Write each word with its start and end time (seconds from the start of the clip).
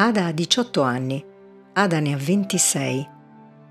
Ada 0.00 0.26
ha 0.26 0.32
18 0.32 0.80
anni, 0.82 1.24
Ada 1.72 1.98
ne 1.98 2.12
ha 2.12 2.16
26, 2.16 3.08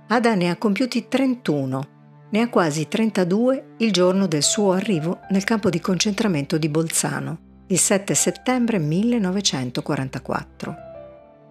Ada 0.08 0.36
ne 0.36 0.50
ha 0.50 0.58
compiuti 0.58 1.08
31, 1.08 1.88
ne 2.30 2.42
ha 2.42 2.50
quasi 2.50 2.90
32 2.90 3.76
il 3.78 3.94
giorno 3.94 4.28
del 4.28 4.44
suo 4.44 4.74
arrivo 4.74 5.22
nel 5.30 5.46
campo 5.46 5.70
di 5.70 5.80
concentramento 5.80 6.58
di 6.58 6.68
Bolzano, 6.68 7.38
il 7.68 7.80
7 7.80 8.14
settembre 8.14 8.78
1944. 8.78 10.76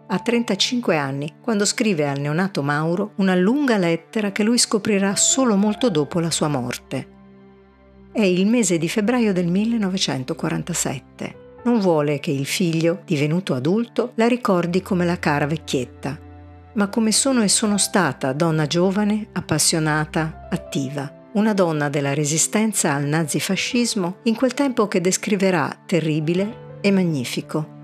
Ha 0.08 0.18
35 0.18 0.96
anni 0.98 1.36
quando 1.40 1.64
scrive 1.64 2.06
al 2.06 2.20
neonato 2.20 2.62
Mauro 2.62 3.12
una 3.16 3.34
lunga 3.34 3.78
lettera 3.78 4.30
che 4.30 4.42
lui 4.42 4.58
scoprirà 4.58 5.16
solo 5.16 5.56
molto 5.56 5.88
dopo 5.88 6.20
la 6.20 6.30
sua 6.30 6.48
morte. 6.48 7.08
È 8.12 8.20
il 8.20 8.46
mese 8.46 8.76
di 8.76 8.90
febbraio 8.90 9.32
del 9.32 9.46
1947 9.46 11.44
non 11.66 11.80
vuole 11.80 12.20
che 12.20 12.30
il 12.30 12.46
figlio, 12.46 13.02
divenuto 13.04 13.52
adulto, 13.52 14.12
la 14.14 14.28
ricordi 14.28 14.82
come 14.82 15.04
la 15.04 15.18
cara 15.18 15.46
vecchietta, 15.46 16.16
ma 16.74 16.88
come 16.88 17.10
sono 17.10 17.42
e 17.42 17.48
sono 17.48 17.76
stata 17.76 18.32
donna 18.32 18.66
giovane, 18.66 19.28
appassionata, 19.32 20.46
attiva. 20.48 21.24
Una 21.32 21.52
donna 21.52 21.88
della 21.88 22.14
resistenza 22.14 22.94
al 22.94 23.04
nazifascismo 23.04 24.18
in 24.22 24.36
quel 24.36 24.54
tempo 24.54 24.86
che 24.86 25.00
descriverà 25.00 25.82
terribile 25.84 26.78
e 26.80 26.90
magnifico. 26.92 27.74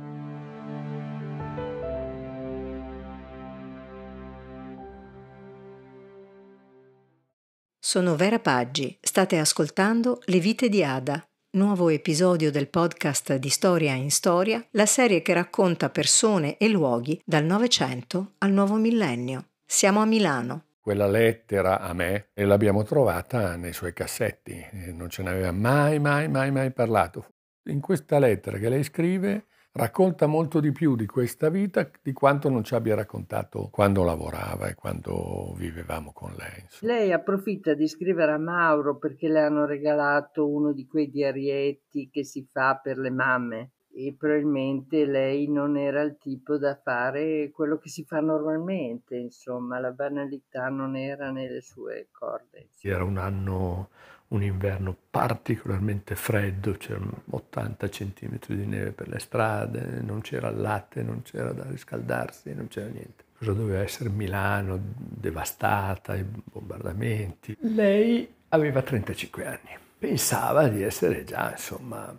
Sono 7.81 8.15
Vera 8.15 8.39
Paggi, 8.39 8.97
state 9.01 9.39
ascoltando 9.39 10.21
Le 10.27 10.39
vite 10.39 10.69
di 10.71 10.83
Ada, 10.83 11.23
nuovo 11.55 11.91
episodio 11.91 12.51
del 12.51 12.69
podcast 12.69 13.35
di 13.35 13.51
Storia 13.51 13.93
in 13.93 14.11
Storia, 14.11 14.65
la 14.71 14.87
serie 14.87 15.21
che 15.21 15.35
racconta 15.35 15.91
persone 15.91 16.57
e 16.57 16.67
luoghi 16.69 17.21
dal 17.27 17.45
Novecento 17.45 18.33
al 18.39 18.53
nuovo 18.53 18.77
millennio. 18.77 19.49
Siamo 19.67 20.01
a 20.01 20.07
Milano. 20.07 20.65
Quella 20.81 21.07
lettera 21.07 21.81
a 21.81 21.93
me 21.93 22.29
e 22.33 22.47
l'abbiamo 22.47 22.85
trovata 22.85 23.57
nei 23.57 23.75
suoi 23.75 23.93
cassetti, 23.93 24.65
non 24.95 25.11
ce 25.11 25.23
ne 25.23 25.29
aveva 25.29 25.53
mai, 25.53 25.99
mai, 25.99 26.27
mai, 26.29 26.51
mai 26.51 26.73
parlato. 26.73 27.27
In 27.65 27.81
questa 27.81 28.19
lettera 28.19 28.57
che 28.57 28.71
lei 28.71 28.83
scrive 28.83 29.45
racconta 29.73 30.27
molto 30.27 30.61
di 30.61 30.71
più 30.73 30.97
di 30.97 31.07
questa 31.07 31.49
vita 31.49 31.91
di 32.03 32.13
quanto 32.13 32.49
non 32.49 32.63
ci 32.63 32.75
abbia 32.75 32.95
raccontato 32.95 33.69
quando 33.71 34.05
lavorava 34.05 34.69
e 34.69 34.75
quando 34.75 35.55
vivevamo 35.57 36.13
con 36.13 36.35
lei. 36.37 36.67
Lei 36.81 37.13
approfitta 37.13 37.75
di 37.75 37.89
scrivere 37.89 38.33
a 38.33 38.39
Mauro 38.39 38.99
perché 38.99 39.29
le 39.29 39.41
hanno 39.41 39.65
regalato 39.65 40.49
uno 40.49 40.73
di 40.73 40.87
quei 40.87 41.11
diarietti 41.11 42.11
che 42.11 42.25
si 42.25 42.47
fa 42.51 42.79
per 42.83 42.99
le 42.99 43.11
mamme 43.11 43.71
e 43.95 44.15
probabilmente 44.19 45.05
lei 45.05 45.51
non 45.51 45.77
era 45.77 46.01
il 46.01 46.17
tipo 46.19 46.57
da 46.57 46.79
fare 46.83 47.51
quello 47.51 47.77
che 47.77 47.91
si 47.91 48.05
fa 48.05 48.21
normalmente, 48.21 49.17
insomma, 49.17 49.79
la 49.79 49.91
banalità 49.91 50.69
non 50.69 50.97
era 50.97 51.31
nelle 51.31 51.61
sue 51.61 52.09
corde. 52.11 52.71
Era 52.81 53.05
un 53.05 53.19
anno 53.19 53.91
un 54.33 54.43
inverno 54.43 54.97
particolarmente 55.11 56.15
freddo, 56.15 56.73
c'erano 56.73 57.23
80 57.31 57.89
cm 57.89 58.39
di 58.49 58.67
neve 58.67 58.91
per 58.93 59.09
le 59.09 59.19
strade, 59.19 60.01
non 60.03 60.21
c'era 60.21 60.51
latte, 60.51 61.03
non 61.03 61.23
c'era 61.23 61.53
da 61.53 61.65
riscaldarsi, 61.69 62.55
non 62.55 62.69
c'era 62.69 62.89
niente. 62.89 63.25
Cosa 63.39 63.53
doveva 63.53 63.81
essere 63.81 64.09
Milano, 64.09 64.79
devastata, 64.81 66.15
i 66.15 66.25
bombardamenti. 66.25 67.57
Lei 67.61 68.33
aveva 68.49 68.83
35 68.83 69.47
anni, 69.47 69.77
pensava 69.99 70.69
di 70.69 70.83
essere 70.83 71.25
già, 71.25 71.51
insomma, 71.51 72.17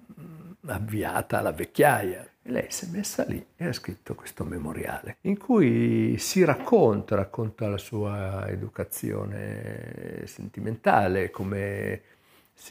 avviata 0.67 1.39
alla 1.39 1.52
vecchiaia. 1.52 2.27
E 2.45 2.52
lei 2.52 2.66
si 2.67 2.86
è 2.86 2.88
messa 2.89 3.23
lì 3.23 3.44
e 3.55 3.67
ha 3.67 3.72
scritto 3.72 4.16
questo 4.16 4.44
memoriale 4.44 5.16
in 5.22 5.38
cui 5.38 6.17
si 6.17 6.44
racconta, 6.44 7.16
racconta 7.16 7.69
la 7.69 7.77
sua 7.77 8.49
educazione 8.49 10.23
sentimentale, 10.26 11.32
come 11.32 12.02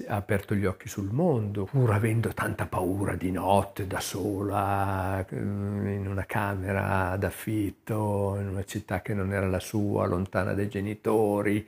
ha 0.09 0.17
aperto 0.17 0.55
gli 0.55 0.67
occhi 0.67 0.89
sul 0.89 1.11
mondo, 1.11 1.65
pur 1.65 1.91
avendo 1.91 2.35
tanta 2.35 2.67
paura 2.67 3.15
di 3.15 3.31
notte 3.31 3.87
da 3.87 4.01
sola, 4.01 5.25
in 5.31 6.07
una 6.07 6.27
camera 6.27 7.17
d'affitto, 7.17 8.37
in 8.39 8.49
una 8.49 8.65
città 8.65 9.01
che 9.01 9.15
non 9.15 9.33
era 9.33 9.49
la 9.49 9.61
sua, 9.61 10.07
lontana 10.07 10.53
dai 10.53 10.69
genitori. 10.69 11.67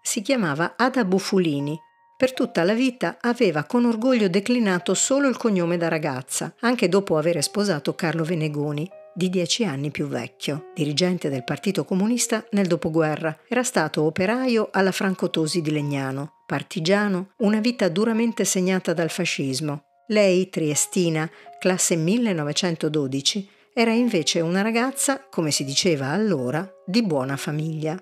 Si 0.00 0.22
chiamava 0.22 0.74
Ada 0.76 1.04
Bufulini 1.04 1.78
per 2.20 2.34
tutta 2.34 2.64
la 2.64 2.74
vita 2.74 3.16
aveva 3.18 3.64
con 3.64 3.86
orgoglio 3.86 4.28
declinato 4.28 4.92
solo 4.92 5.26
il 5.26 5.38
cognome 5.38 5.78
da 5.78 5.88
ragazza, 5.88 6.52
anche 6.60 6.86
dopo 6.86 7.16
aver 7.16 7.42
sposato 7.42 7.94
Carlo 7.94 8.24
Venegoni, 8.24 8.86
di 9.14 9.30
dieci 9.30 9.64
anni 9.64 9.90
più 9.90 10.06
vecchio, 10.06 10.66
dirigente 10.74 11.30
del 11.30 11.44
Partito 11.44 11.86
Comunista 11.86 12.44
nel 12.50 12.66
dopoguerra. 12.66 13.34
Era 13.48 13.62
stato 13.62 14.02
operaio 14.02 14.68
alla 14.70 14.92
Francotosi 14.92 15.62
di 15.62 15.70
Legnano, 15.70 16.42
partigiano, 16.44 17.30
una 17.38 17.60
vita 17.60 17.88
duramente 17.88 18.44
segnata 18.44 18.92
dal 18.92 19.08
fascismo. 19.08 19.84
Lei, 20.08 20.50
triestina, 20.50 21.26
classe 21.58 21.96
1912, 21.96 23.48
era 23.72 23.92
invece 23.92 24.40
una 24.40 24.60
ragazza, 24.60 25.24
come 25.30 25.50
si 25.50 25.64
diceva 25.64 26.08
allora, 26.08 26.70
di 26.84 27.02
buona 27.02 27.38
famiglia 27.38 27.98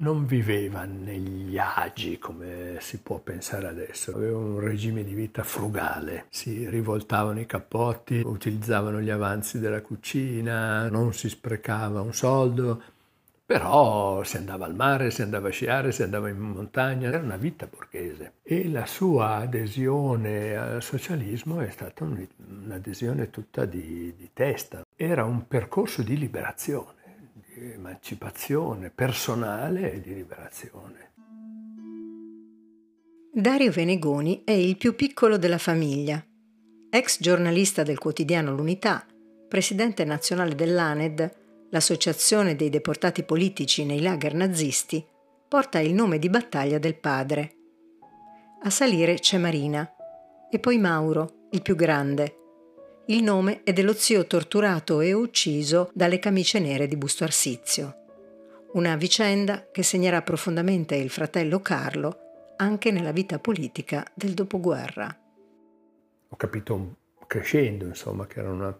non 0.00 0.26
viveva 0.26 0.84
negli 0.84 1.58
agi 1.58 2.18
come 2.18 2.76
si 2.80 3.00
può 3.00 3.18
pensare 3.18 3.68
adesso, 3.68 4.14
aveva 4.14 4.38
un 4.38 4.60
regime 4.60 5.04
di 5.04 5.14
vita 5.14 5.42
frugale, 5.42 6.26
si 6.30 6.68
rivoltavano 6.68 7.40
i 7.40 7.46
cappotti, 7.46 8.22
utilizzavano 8.24 9.00
gli 9.00 9.10
avanzi 9.10 9.58
della 9.58 9.82
cucina, 9.82 10.88
non 10.88 11.12
si 11.12 11.28
sprecava 11.28 12.00
un 12.00 12.14
soldo, 12.14 12.82
però 13.44 14.22
si 14.22 14.36
andava 14.36 14.64
al 14.64 14.74
mare, 14.74 15.10
si 15.10 15.22
andava 15.22 15.48
a 15.48 15.50
sciare, 15.50 15.92
si 15.92 16.02
andava 16.02 16.28
in 16.28 16.38
montagna, 16.38 17.08
era 17.08 17.18
una 17.18 17.36
vita 17.36 17.66
borghese. 17.66 18.34
E 18.42 18.70
la 18.70 18.86
sua 18.86 19.36
adesione 19.36 20.56
al 20.56 20.82
socialismo 20.82 21.60
è 21.60 21.68
stata 21.68 22.04
un'adesione 22.04 23.28
tutta 23.30 23.64
di, 23.64 24.14
di 24.16 24.30
testa, 24.32 24.84
era 24.94 25.24
un 25.24 25.48
percorso 25.48 26.02
di 26.02 26.16
liberazione 26.16 26.99
emancipazione 27.62 28.90
personale 28.90 29.92
e 29.92 30.00
di 30.00 30.14
liberazione. 30.14 31.12
Dario 33.32 33.70
Venegoni 33.70 34.42
è 34.44 34.52
il 34.52 34.76
più 34.76 34.94
piccolo 34.94 35.36
della 35.36 35.58
famiglia. 35.58 36.24
Ex 36.90 37.20
giornalista 37.20 37.82
del 37.82 37.98
quotidiano 37.98 38.54
L'Unità, 38.54 39.06
presidente 39.48 40.04
nazionale 40.04 40.54
dell'ANED, 40.54 41.38
l'associazione 41.70 42.56
dei 42.56 42.70
deportati 42.70 43.22
politici 43.22 43.84
nei 43.84 44.00
lager 44.00 44.34
nazisti, 44.34 45.04
porta 45.48 45.78
il 45.78 45.94
nome 45.94 46.18
di 46.18 46.28
battaglia 46.28 46.78
del 46.78 46.96
padre. 46.96 47.54
A 48.62 48.70
salire 48.70 49.14
c'è 49.14 49.38
Marina 49.38 49.88
e 50.50 50.58
poi 50.58 50.78
Mauro, 50.78 51.46
il 51.50 51.62
più 51.62 51.76
grande, 51.76 52.39
il 53.10 53.24
nome 53.24 53.64
è 53.64 53.72
dello 53.72 53.92
zio 53.92 54.24
torturato 54.24 55.00
e 55.00 55.12
ucciso 55.12 55.90
dalle 55.92 56.20
camicie 56.20 56.60
nere 56.60 56.86
di 56.86 56.96
Busto 56.96 57.24
Arsizio. 57.24 57.96
Una 58.74 58.94
vicenda 58.94 59.66
che 59.72 59.82
segnerà 59.82 60.22
profondamente 60.22 60.94
il 60.94 61.10
fratello 61.10 61.58
Carlo 61.58 62.54
anche 62.56 62.92
nella 62.92 63.10
vita 63.10 63.40
politica 63.40 64.06
del 64.14 64.34
dopoguerra. 64.34 65.18
Ho 66.28 66.36
capito 66.36 66.94
crescendo, 67.26 67.86
insomma, 67.86 68.28
che 68.28 68.38
era 68.38 68.50
una, 68.50 68.78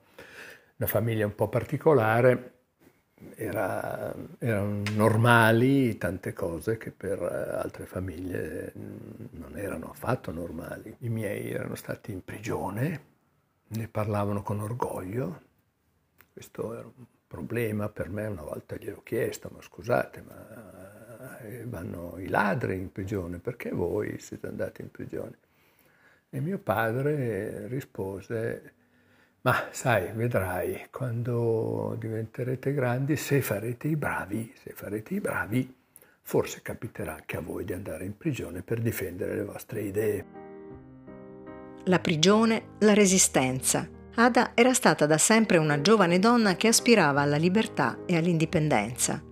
una 0.76 0.88
famiglia 0.88 1.26
un 1.26 1.34
po' 1.34 1.48
particolare, 1.48 2.52
era, 3.34 4.14
erano 4.38 4.82
normali 4.94 5.98
tante 5.98 6.32
cose 6.32 6.76
che 6.76 6.92
per 6.92 7.20
altre 7.20 7.84
famiglie 7.84 8.72
non 8.74 9.56
erano 9.56 9.90
affatto 9.90 10.30
normali. 10.30 10.94
I 11.00 11.08
miei 11.08 11.50
erano 11.50 11.74
stati 11.74 12.12
in 12.12 12.22
prigione 12.22 13.09
ne 13.70 13.88
parlavano 13.88 14.42
con 14.42 14.60
orgoglio. 14.60 15.48
Questo 16.32 16.74
era 16.74 16.86
un 16.86 17.04
problema 17.26 17.88
per 17.88 18.08
me, 18.08 18.26
una 18.26 18.42
volta 18.42 18.76
gliel'ho 18.76 19.02
chiesto, 19.02 19.50
ma 19.52 19.60
scusate, 19.60 20.22
ma 20.22 21.38
eh, 21.40 21.64
vanno 21.66 22.18
i 22.18 22.28
ladri 22.28 22.76
in 22.76 22.90
prigione, 22.90 23.38
perché 23.38 23.70
voi 23.70 24.18
siete 24.18 24.48
andati 24.48 24.82
in 24.82 24.90
prigione? 24.90 25.38
E 26.30 26.40
mio 26.40 26.58
padre 26.58 27.66
rispose, 27.68 28.74
ma 29.42 29.68
sai, 29.70 30.12
vedrai, 30.12 30.88
quando 30.90 31.96
diventerete 31.98 32.72
grandi, 32.72 33.16
se 33.16 33.42
farete 33.42 33.88
i 33.88 33.96
bravi, 33.96 34.52
se 34.56 34.72
farete 34.72 35.14
i 35.14 35.20
bravi, 35.20 35.76
forse 36.22 36.62
capiterà 36.62 37.14
anche 37.14 37.36
a 37.36 37.40
voi 37.40 37.64
di 37.64 37.72
andare 37.72 38.04
in 38.04 38.16
prigione 38.16 38.62
per 38.62 38.80
difendere 38.80 39.34
le 39.34 39.44
vostre 39.44 39.82
idee 39.82 40.49
la 41.84 41.98
prigione, 41.98 42.74
la 42.80 42.94
resistenza. 42.94 43.88
Ada 44.14 44.52
era 44.54 44.74
stata 44.74 45.06
da 45.06 45.18
sempre 45.18 45.56
una 45.56 45.80
giovane 45.80 46.18
donna 46.18 46.56
che 46.56 46.68
aspirava 46.68 47.22
alla 47.22 47.36
libertà 47.36 47.98
e 48.06 48.16
all'indipendenza. 48.16 49.22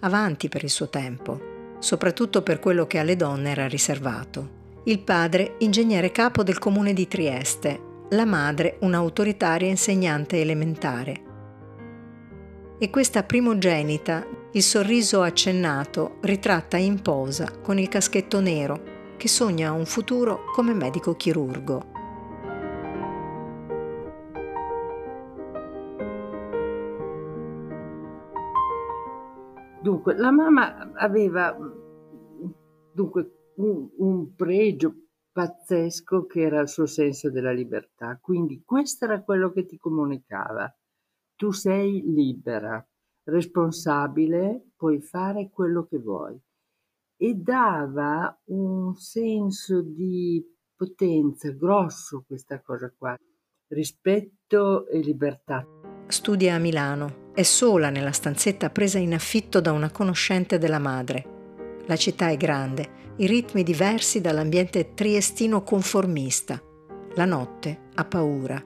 Avanti 0.00 0.48
per 0.48 0.62
il 0.62 0.70
suo 0.70 0.88
tempo, 0.88 1.76
soprattutto 1.80 2.42
per 2.42 2.60
quello 2.60 2.86
che 2.86 2.98
alle 2.98 3.16
donne 3.16 3.50
era 3.50 3.66
riservato. 3.66 4.56
Il 4.84 5.00
padre, 5.00 5.56
ingegnere 5.58 6.12
capo 6.12 6.42
del 6.42 6.58
comune 6.58 6.92
di 6.92 7.08
Trieste, 7.08 7.80
la 8.10 8.24
madre 8.24 8.78
un'autoritaria 8.80 9.68
insegnante 9.68 10.40
elementare. 10.40 11.26
E 12.78 12.90
questa 12.90 13.24
primogenita, 13.24 14.24
il 14.52 14.62
sorriso 14.62 15.20
accennato, 15.22 16.18
ritratta 16.22 16.76
in 16.76 17.02
posa 17.02 17.50
con 17.60 17.78
il 17.78 17.88
caschetto 17.88 18.40
nero, 18.40 18.87
che 19.18 19.28
sogna 19.28 19.72
un 19.72 19.84
futuro 19.84 20.44
come 20.54 20.72
medico 20.72 21.14
chirurgo. 21.14 21.96
Dunque, 29.82 30.16
la 30.16 30.30
mamma 30.30 30.92
aveva 30.94 31.56
dunque, 32.92 33.52
un, 33.56 33.88
un 33.96 34.34
pregio 34.34 34.94
pazzesco 35.32 36.26
che 36.26 36.42
era 36.42 36.60
il 36.60 36.68
suo 36.68 36.86
senso 36.86 37.30
della 37.30 37.52
libertà. 37.52 38.18
Quindi 38.20 38.62
questo 38.64 39.04
era 39.04 39.22
quello 39.22 39.50
che 39.50 39.66
ti 39.66 39.78
comunicava. 39.78 40.72
Tu 41.34 41.50
sei 41.52 42.02
libera, 42.06 42.84
responsabile, 43.24 44.70
puoi 44.76 45.00
fare 45.00 45.50
quello 45.50 45.86
che 45.86 45.98
vuoi. 45.98 46.40
E 47.20 47.34
dava 47.34 48.40
un 48.44 48.94
senso 48.94 49.82
di 49.82 50.40
potenza 50.76 51.50
grosso 51.50 52.22
questa 52.24 52.62
cosa 52.62 52.94
qua, 52.96 53.18
rispetto 53.72 54.86
e 54.86 55.00
libertà. 55.00 55.66
Studia 56.06 56.54
a 56.54 56.58
Milano, 56.58 57.32
è 57.34 57.42
sola 57.42 57.90
nella 57.90 58.12
stanzetta 58.12 58.70
presa 58.70 58.98
in 58.98 59.14
affitto 59.14 59.60
da 59.60 59.72
una 59.72 59.90
conoscente 59.90 60.58
della 60.58 60.78
madre. 60.78 61.24
La 61.86 61.96
città 61.96 62.28
è 62.28 62.36
grande, 62.36 63.14
i 63.16 63.26
ritmi 63.26 63.64
diversi 63.64 64.20
dall'ambiente 64.20 64.94
triestino 64.94 65.64
conformista. 65.64 66.62
La 67.16 67.24
notte 67.24 67.88
ha 67.94 68.04
paura. 68.04 68.62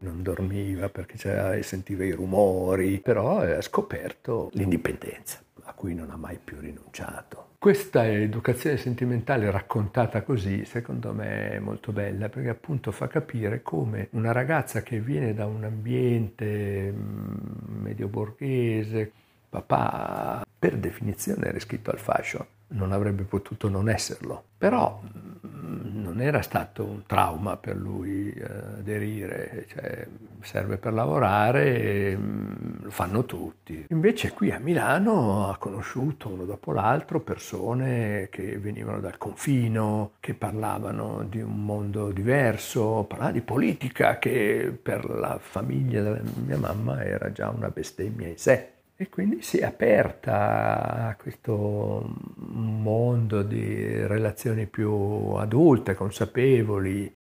Non 0.00 0.22
dormiva 0.22 0.88
perché 0.88 1.62
sentiva 1.64 2.04
i 2.04 2.12
rumori, 2.12 3.00
però 3.00 3.40
ha 3.40 3.60
scoperto 3.62 4.48
l'indipendenza 4.52 5.42
a 5.68 5.72
cui 5.74 5.94
non 5.94 6.10
ha 6.10 6.16
mai 6.16 6.38
più 6.42 6.58
rinunciato. 6.58 7.56
Questa 7.58 8.06
educazione 8.06 8.76
sentimentale 8.76 9.50
raccontata 9.50 10.22
così, 10.22 10.64
secondo 10.64 11.12
me, 11.12 11.50
è 11.50 11.58
molto 11.58 11.92
bella 11.92 12.28
perché 12.28 12.48
appunto 12.48 12.90
fa 12.90 13.06
capire 13.08 13.62
come 13.62 14.08
una 14.12 14.32
ragazza 14.32 14.82
che 14.82 15.00
viene 15.00 15.34
da 15.34 15.46
un 15.46 15.64
ambiente 15.64 16.92
mm, 16.92 17.82
medio 17.82 18.08
borghese, 18.08 19.12
papà 19.48 20.44
per 20.58 20.76
definizione 20.76 21.46
era 21.46 21.56
iscritto 21.56 21.90
al 21.90 21.98
fascio, 21.98 22.46
non 22.68 22.92
avrebbe 22.92 23.22
potuto 23.22 23.68
non 23.68 23.88
esserlo, 23.88 24.42
però 24.58 25.00
mm, 25.02 26.02
non 26.02 26.20
era 26.20 26.42
stato 26.42 26.84
un 26.84 27.04
trauma 27.06 27.56
per 27.56 27.76
lui 27.76 28.30
eh, 28.30 28.44
aderire, 28.78 29.66
cioè, 29.68 30.06
serve 30.42 30.76
per 30.76 30.92
lavorare, 30.92 32.16
mm, 32.16 32.82
lo 32.82 32.90
fanno 32.90 33.24
tutti. 33.24 33.86
Invece 33.88 34.32
qui 34.32 34.50
a 34.50 34.58
Milano 34.58 35.48
ha 35.48 35.56
conosciuto 35.56 36.28
uno 36.28 36.44
dopo 36.44 36.72
l'altro 36.72 37.20
persone 37.20 38.28
che 38.30 38.58
venivano 38.58 39.00
dal 39.00 39.16
confino, 39.16 40.12
che 40.20 40.34
parlavano 40.34 41.24
di 41.28 41.40
un 41.40 41.64
mondo 41.64 42.10
diverso, 42.10 43.04
parlavano 43.08 43.34
di 43.34 43.42
politica 43.42 44.18
che 44.18 44.76
per 44.80 45.08
la 45.08 45.38
famiglia 45.40 46.02
della 46.02 46.20
mia 46.44 46.58
mamma 46.58 47.02
era 47.02 47.32
già 47.32 47.48
una 47.48 47.70
bestemmia 47.70 48.28
in 48.28 48.36
sé 48.36 48.76
e 49.00 49.08
quindi 49.08 49.42
si 49.42 49.58
è 49.58 49.64
aperta 49.64 51.06
a 51.06 51.14
questo 51.14 52.16
mondo 52.34 53.42
di 53.44 54.04
relazioni 54.04 54.66
più 54.66 54.90
adulte, 55.36 55.94
consapevoli. 55.94 57.12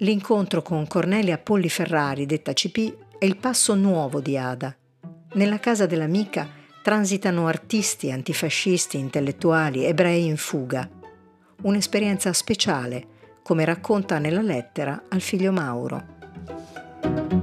L'incontro 0.00 0.60
con 0.60 0.86
Cornelia 0.86 1.38
Polli 1.38 1.70
Ferrari, 1.70 2.26
detta 2.26 2.52
CP, 2.52 3.16
è 3.16 3.24
il 3.24 3.38
passo 3.38 3.74
nuovo 3.74 4.20
di 4.20 4.36
Ada. 4.36 4.76
Nella 5.32 5.58
casa 5.58 5.86
dell'amica 5.86 6.46
transitano 6.82 7.46
artisti, 7.46 8.10
antifascisti, 8.10 8.98
intellettuali, 8.98 9.86
ebrei 9.86 10.26
in 10.26 10.36
fuga. 10.36 10.86
Un'esperienza 11.62 12.30
speciale, 12.34 13.06
come 13.42 13.64
racconta 13.64 14.18
nella 14.18 14.42
lettera 14.42 15.04
al 15.08 15.22
figlio 15.22 15.50
Mauro 15.50 17.35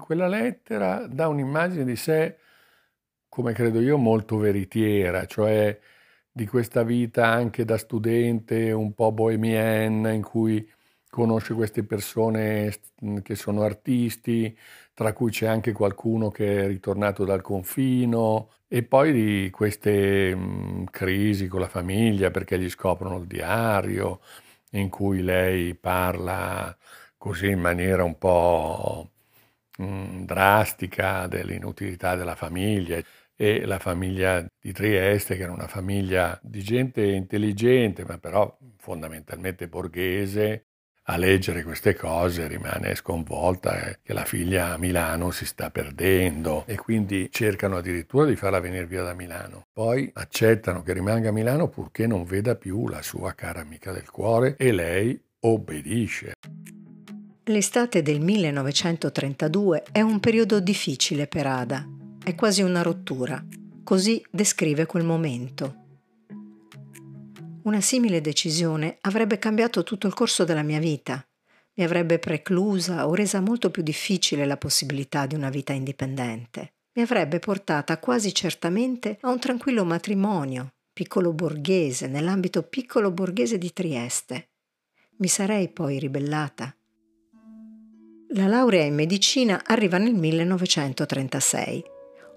quella 0.00 0.26
lettera 0.28 1.06
dà 1.06 1.28
un'immagine 1.28 1.84
di 1.84 1.96
sé, 1.96 2.38
come 3.28 3.52
credo 3.52 3.80
io, 3.80 3.96
molto 3.96 4.36
veritiera, 4.38 5.26
cioè 5.26 5.78
di 6.32 6.46
questa 6.46 6.82
vita 6.82 7.26
anche 7.26 7.64
da 7.64 7.78
studente 7.78 8.72
un 8.72 8.94
po' 8.94 9.12
bohemienne 9.12 10.14
in 10.14 10.22
cui 10.22 10.68
conosce 11.08 11.54
queste 11.54 11.84
persone 11.84 12.72
che 13.22 13.34
sono 13.34 13.62
artisti, 13.62 14.56
tra 14.94 15.12
cui 15.12 15.30
c'è 15.30 15.46
anche 15.46 15.72
qualcuno 15.72 16.30
che 16.30 16.64
è 16.64 16.66
ritornato 16.66 17.24
dal 17.24 17.42
confino 17.42 18.50
e 18.68 18.82
poi 18.84 19.12
di 19.12 19.50
queste 19.50 20.34
mh, 20.34 20.84
crisi 20.90 21.48
con 21.48 21.60
la 21.60 21.68
famiglia 21.68 22.30
perché 22.30 22.58
gli 22.58 22.68
scoprono 22.70 23.18
il 23.18 23.26
diario 23.26 24.20
in 24.72 24.88
cui 24.88 25.22
lei 25.22 25.74
parla 25.74 26.76
così 27.16 27.48
in 27.48 27.60
maniera 27.60 28.04
un 28.04 28.16
po' 28.18 29.10
mh, 29.80 30.24
drastica 30.24 31.26
dell'inutilità 31.26 32.14
della 32.16 32.34
famiglia 32.34 33.00
e 33.34 33.64
la 33.64 33.78
famiglia 33.78 34.44
di 34.60 34.72
Trieste, 34.72 35.36
che 35.36 35.42
era 35.44 35.52
una 35.52 35.66
famiglia 35.66 36.38
di 36.42 36.62
gente 36.62 37.02
intelligente, 37.02 38.04
ma 38.04 38.18
però 38.18 38.54
fondamentalmente 38.76 39.66
borghese, 39.66 40.66
a 41.04 41.16
leggere 41.16 41.64
queste 41.64 41.94
cose 41.94 42.46
rimane 42.46 42.94
sconvolta 42.94 43.88
eh, 43.88 43.98
che 44.02 44.12
la 44.12 44.24
figlia 44.24 44.74
a 44.74 44.78
Milano 44.78 45.30
si 45.30 45.44
sta 45.44 45.70
perdendo 45.70 46.64
e 46.66 46.76
quindi 46.76 47.28
cercano 47.32 47.78
addirittura 47.78 48.26
di 48.26 48.36
farla 48.36 48.60
venire 48.60 48.86
via 48.86 49.02
da 49.02 49.14
Milano. 49.14 49.66
Poi 49.72 50.10
accettano 50.12 50.82
che 50.82 50.92
rimanga 50.92 51.30
a 51.30 51.32
Milano 51.32 51.68
purché 51.68 52.06
non 52.06 52.24
veda 52.24 52.54
più 52.54 52.86
la 52.86 53.02
sua 53.02 53.32
cara 53.32 53.60
amica 53.60 53.90
del 53.90 54.08
cuore 54.10 54.54
e 54.56 54.70
lei 54.70 55.20
obbedisce. 55.40 56.34
L'estate 57.50 58.00
del 58.00 58.20
1932 58.20 59.82
è 59.90 60.00
un 60.02 60.20
periodo 60.20 60.60
difficile 60.60 61.26
per 61.26 61.48
Ada, 61.48 61.84
è 62.22 62.36
quasi 62.36 62.62
una 62.62 62.82
rottura, 62.82 63.44
così 63.82 64.24
descrive 64.30 64.86
quel 64.86 65.02
momento. 65.02 65.74
Una 67.64 67.80
simile 67.80 68.20
decisione 68.20 68.98
avrebbe 69.00 69.40
cambiato 69.40 69.82
tutto 69.82 70.06
il 70.06 70.14
corso 70.14 70.44
della 70.44 70.62
mia 70.62 70.78
vita, 70.78 71.26
mi 71.74 71.82
avrebbe 71.82 72.20
preclusa 72.20 73.08
o 73.08 73.16
resa 73.16 73.40
molto 73.40 73.72
più 73.72 73.82
difficile 73.82 74.46
la 74.46 74.56
possibilità 74.56 75.26
di 75.26 75.34
una 75.34 75.50
vita 75.50 75.72
indipendente, 75.72 76.74
mi 76.92 77.02
avrebbe 77.02 77.40
portata 77.40 77.98
quasi 77.98 78.32
certamente 78.32 79.18
a 79.22 79.28
un 79.28 79.40
tranquillo 79.40 79.84
matrimonio, 79.84 80.74
piccolo 80.92 81.32
borghese, 81.32 82.06
nell'ambito 82.06 82.62
piccolo 82.62 83.10
borghese 83.10 83.58
di 83.58 83.72
Trieste. 83.72 84.50
Mi 85.16 85.26
sarei 85.26 85.68
poi 85.68 85.98
ribellata 85.98 86.72
la 88.32 88.46
laurea 88.46 88.84
in 88.84 88.94
medicina 88.94 89.62
arriva 89.64 89.98
nel 89.98 90.14
1936. 90.14 91.84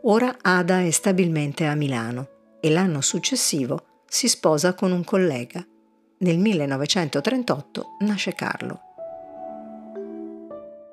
Ora 0.04 0.38
Ada 0.42 0.82
è 0.82 0.90
stabilmente 0.90 1.66
a 1.66 1.76
Milano 1.76 2.58
e 2.60 2.72
l'anno 2.72 3.02
successivo 3.02 4.02
si 4.08 4.28
sposa 4.28 4.74
con 4.74 4.92
un 4.92 5.04
collega. 5.04 5.64
Nel 6.18 6.40
1938 6.40 7.98
nasce 8.00 8.34
Carlo. 8.34 8.80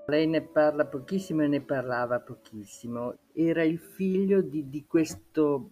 Lei 0.06 0.26
ne 0.26 0.42
parla 0.42 0.84
pochissimo 0.84 1.42
e 1.44 1.46
ne 1.46 1.62
parlava 1.62 2.20
pochissimo. 2.20 3.14
Era 3.32 3.62
il 3.62 3.78
figlio 3.78 4.42
di, 4.42 4.68
di 4.68 4.84
questo 4.86 5.70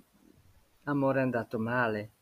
amore 0.85 1.21
andato 1.21 1.59
male. 1.59 2.13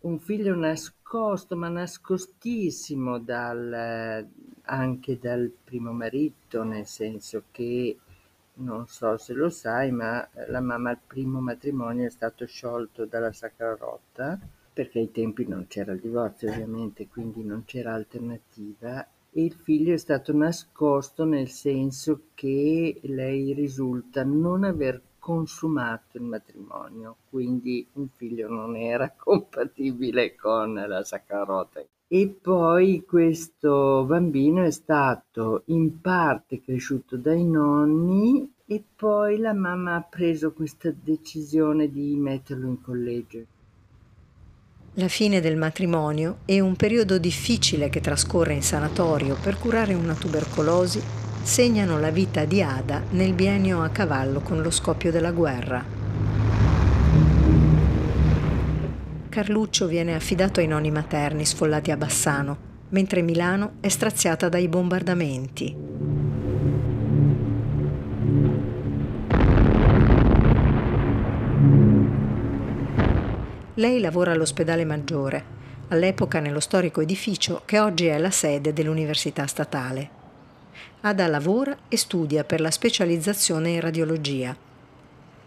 Un 0.00 0.18
figlio 0.18 0.54
nascosto, 0.56 1.54
ma 1.54 1.68
nascostissimo 1.68 3.18
dal, 3.20 4.26
anche 4.64 5.18
dal 5.18 5.50
primo 5.62 5.92
marito, 5.92 6.62
nel 6.62 6.86
senso 6.86 7.44
che 7.50 7.98
non 8.56 8.86
so 8.86 9.16
se 9.18 9.32
lo 9.32 9.48
sai, 9.50 9.90
ma 9.90 10.26
la 10.48 10.60
mamma 10.60 10.90
al 10.90 10.98
primo 11.04 11.40
matrimonio 11.40 12.06
è 12.06 12.10
stato 12.10 12.46
sciolto 12.46 13.04
dalla 13.04 13.32
Sacra 13.32 13.74
Rotta 13.74 14.38
perché 14.74 14.98
ai 14.98 15.12
tempi 15.12 15.46
non 15.46 15.66
c'era 15.68 15.92
il 15.92 16.00
divorzio 16.00 16.50
ovviamente, 16.50 17.06
quindi 17.06 17.44
non 17.44 17.64
c'era 17.64 17.94
alternativa. 17.94 19.06
E 19.30 19.44
il 19.44 19.52
figlio 19.52 19.94
è 19.94 19.96
stato 19.96 20.32
nascosto 20.34 21.24
nel 21.24 21.48
senso 21.48 22.26
che 22.34 23.00
lei 23.04 23.52
risulta 23.52 24.24
non 24.24 24.64
aver 24.64 25.00
consumato 25.24 26.18
il 26.18 26.24
matrimonio, 26.24 27.16
quindi 27.30 27.88
un 27.94 28.08
figlio 28.08 28.46
non 28.46 28.76
era 28.76 29.10
compatibile 29.16 30.34
con 30.34 30.74
la 30.74 31.02
Sacra 31.02 31.44
Rotta. 31.44 31.82
E 32.06 32.28
poi 32.28 33.02
questo 33.06 34.04
bambino 34.06 34.62
è 34.62 34.70
stato 34.70 35.62
in 35.66 35.98
parte 36.02 36.60
cresciuto 36.60 37.16
dai 37.16 37.42
nonni 37.42 38.52
e 38.66 38.84
poi 38.94 39.38
la 39.38 39.54
mamma 39.54 39.94
ha 39.94 40.02
preso 40.02 40.52
questa 40.52 40.92
decisione 40.94 41.90
di 41.90 42.14
metterlo 42.16 42.68
in 42.68 42.82
collegio. 42.82 43.44
La 44.96 45.08
fine 45.08 45.40
del 45.40 45.56
matrimonio 45.56 46.40
e 46.44 46.60
un 46.60 46.76
periodo 46.76 47.16
difficile 47.16 47.88
che 47.88 48.02
trascorre 48.02 48.52
in 48.52 48.62
sanatorio 48.62 49.36
per 49.42 49.58
curare 49.58 49.94
una 49.94 50.14
tubercolosi 50.14 51.23
segnano 51.44 52.00
la 52.00 52.08
vita 52.08 52.46
di 52.46 52.62
Ada 52.62 53.02
nel 53.10 53.34
biennio 53.34 53.82
a 53.82 53.90
cavallo 53.90 54.40
con 54.40 54.62
lo 54.62 54.70
scoppio 54.70 55.10
della 55.10 55.30
guerra. 55.30 55.84
Carluccio 59.28 59.86
viene 59.86 60.14
affidato 60.14 60.60
ai 60.60 60.66
nonni 60.66 60.90
materni 60.90 61.44
sfollati 61.44 61.90
a 61.90 61.98
Bassano, 61.98 62.56
mentre 62.88 63.20
Milano 63.20 63.72
è 63.80 63.88
straziata 63.88 64.48
dai 64.48 64.68
bombardamenti. 64.68 65.76
Lei 73.74 74.00
lavora 74.00 74.32
all'ospedale 74.32 74.86
maggiore, 74.86 75.44
all'epoca 75.88 76.40
nello 76.40 76.60
storico 76.60 77.02
edificio 77.02 77.60
che 77.66 77.78
oggi 77.80 78.06
è 78.06 78.16
la 78.16 78.30
sede 78.30 78.72
dell'Università 78.72 79.46
Statale. 79.46 80.22
Ada 81.06 81.26
lavora 81.26 81.76
e 81.88 81.98
studia 81.98 82.44
per 82.44 82.62
la 82.62 82.70
specializzazione 82.70 83.72
in 83.72 83.80
radiologia. 83.80 84.56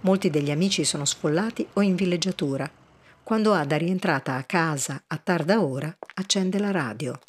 Molti 0.02 0.30
degli 0.30 0.52
amici 0.52 0.84
sono 0.84 1.04
sfollati 1.04 1.68
o 1.74 1.82
in 1.82 1.96
villeggiatura. 1.96 2.70
Quando 3.24 3.54
Ada, 3.54 3.76
rientrata 3.76 4.36
a 4.36 4.44
casa 4.44 5.02
a 5.08 5.18
tarda 5.18 5.64
ora, 5.64 5.92
accende 6.14 6.60
la 6.60 6.70
radio. 6.70 7.20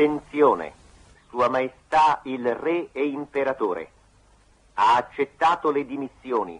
Attenzione, 0.00 0.72
Sua 1.28 1.50
Maestà 1.50 2.20
il 2.24 2.54
Re 2.54 2.88
e 2.92 3.06
Imperatore. 3.06 3.90
Ha 4.74 4.96
accettato 4.96 5.70
le 5.70 5.84
dimissioni 5.84 6.58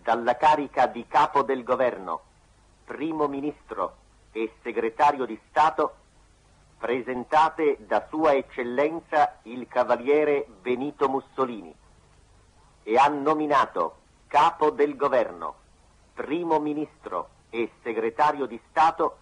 dalla 0.00 0.36
carica 0.36 0.86
di 0.86 1.04
capo 1.08 1.42
del 1.42 1.64
governo, 1.64 2.20
primo 2.84 3.26
ministro 3.26 3.96
e 4.30 4.52
segretario 4.62 5.24
di 5.24 5.38
Stato 5.48 5.94
presentate 6.78 7.78
da 7.80 8.06
Sua 8.08 8.34
Eccellenza 8.34 9.38
il 9.42 9.66
Cavaliere 9.66 10.46
Benito 10.62 11.08
Mussolini 11.08 11.74
e 12.84 12.96
ha 12.96 13.08
nominato 13.08 13.96
capo 14.28 14.70
del 14.70 14.94
governo, 14.94 15.54
primo 16.14 16.60
ministro 16.60 17.30
e 17.50 17.72
segretario 17.82 18.46
di 18.46 18.60
Stato 18.70 19.18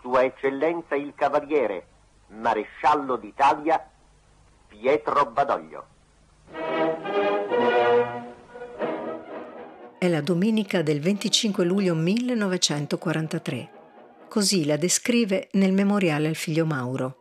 sua 0.00 0.24
Eccellenza 0.24 0.96
il 0.96 1.14
Cavaliere, 1.14 1.86
Maresciallo 2.38 3.16
d'Italia, 3.16 3.90
Pietro 4.68 5.26
Badoglio. 5.26 5.86
È 9.98 10.08
la 10.08 10.20
domenica 10.20 10.82
del 10.82 11.00
25 11.00 11.64
luglio 11.64 11.94
1943. 11.94 13.70
Così 14.28 14.64
la 14.64 14.76
descrive 14.76 15.48
nel 15.52 15.72
memoriale 15.72 16.28
al 16.28 16.34
figlio 16.34 16.64
Mauro. 16.64 17.18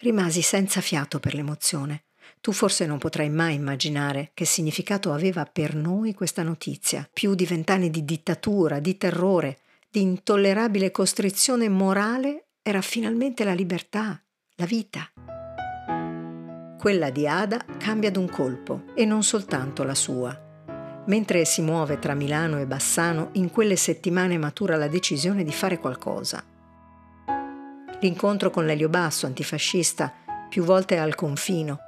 Rimasi 0.00 0.42
senza 0.42 0.80
fiato 0.80 1.18
per 1.18 1.34
l'emozione. 1.34 2.04
Tu 2.40 2.52
forse 2.52 2.86
non 2.86 2.98
potrai 2.98 3.30
mai 3.30 3.54
immaginare 3.54 4.30
che 4.34 4.44
significato 4.44 5.12
aveva 5.12 5.44
per 5.46 5.74
noi 5.74 6.14
questa 6.14 6.42
notizia. 6.42 7.08
Più 7.12 7.34
di 7.34 7.46
vent'anni 7.46 7.90
di 7.90 8.04
dittatura, 8.04 8.78
di 8.78 8.96
terrore, 8.96 9.58
di 9.90 10.02
intollerabile 10.02 10.90
costrizione 10.90 11.68
morale 11.68 12.47
era 12.68 12.82
finalmente 12.82 13.44
la 13.44 13.54
libertà, 13.54 14.22
la 14.56 14.66
vita. 14.66 15.10
Quella 16.78 17.08
di 17.08 17.26
Ada 17.26 17.64
cambia 17.78 18.10
d'un 18.10 18.28
colpo 18.28 18.82
e 18.94 19.06
non 19.06 19.22
soltanto 19.22 19.84
la 19.84 19.94
sua. 19.94 20.38
Mentre 21.06 21.46
si 21.46 21.62
muove 21.62 21.98
tra 21.98 22.12
Milano 22.12 22.58
e 22.60 22.66
Bassano, 22.66 23.30
in 23.32 23.50
quelle 23.50 23.76
settimane 23.76 24.36
matura 24.36 24.76
la 24.76 24.86
decisione 24.86 25.44
di 25.44 25.52
fare 25.52 25.78
qualcosa. 25.78 26.44
L'incontro 28.00 28.50
con 28.50 28.66
Lelio 28.66 28.90
Basso, 28.90 29.24
antifascista, 29.24 30.12
più 30.50 30.62
volte 30.62 30.98
al 30.98 31.14
confino, 31.14 31.78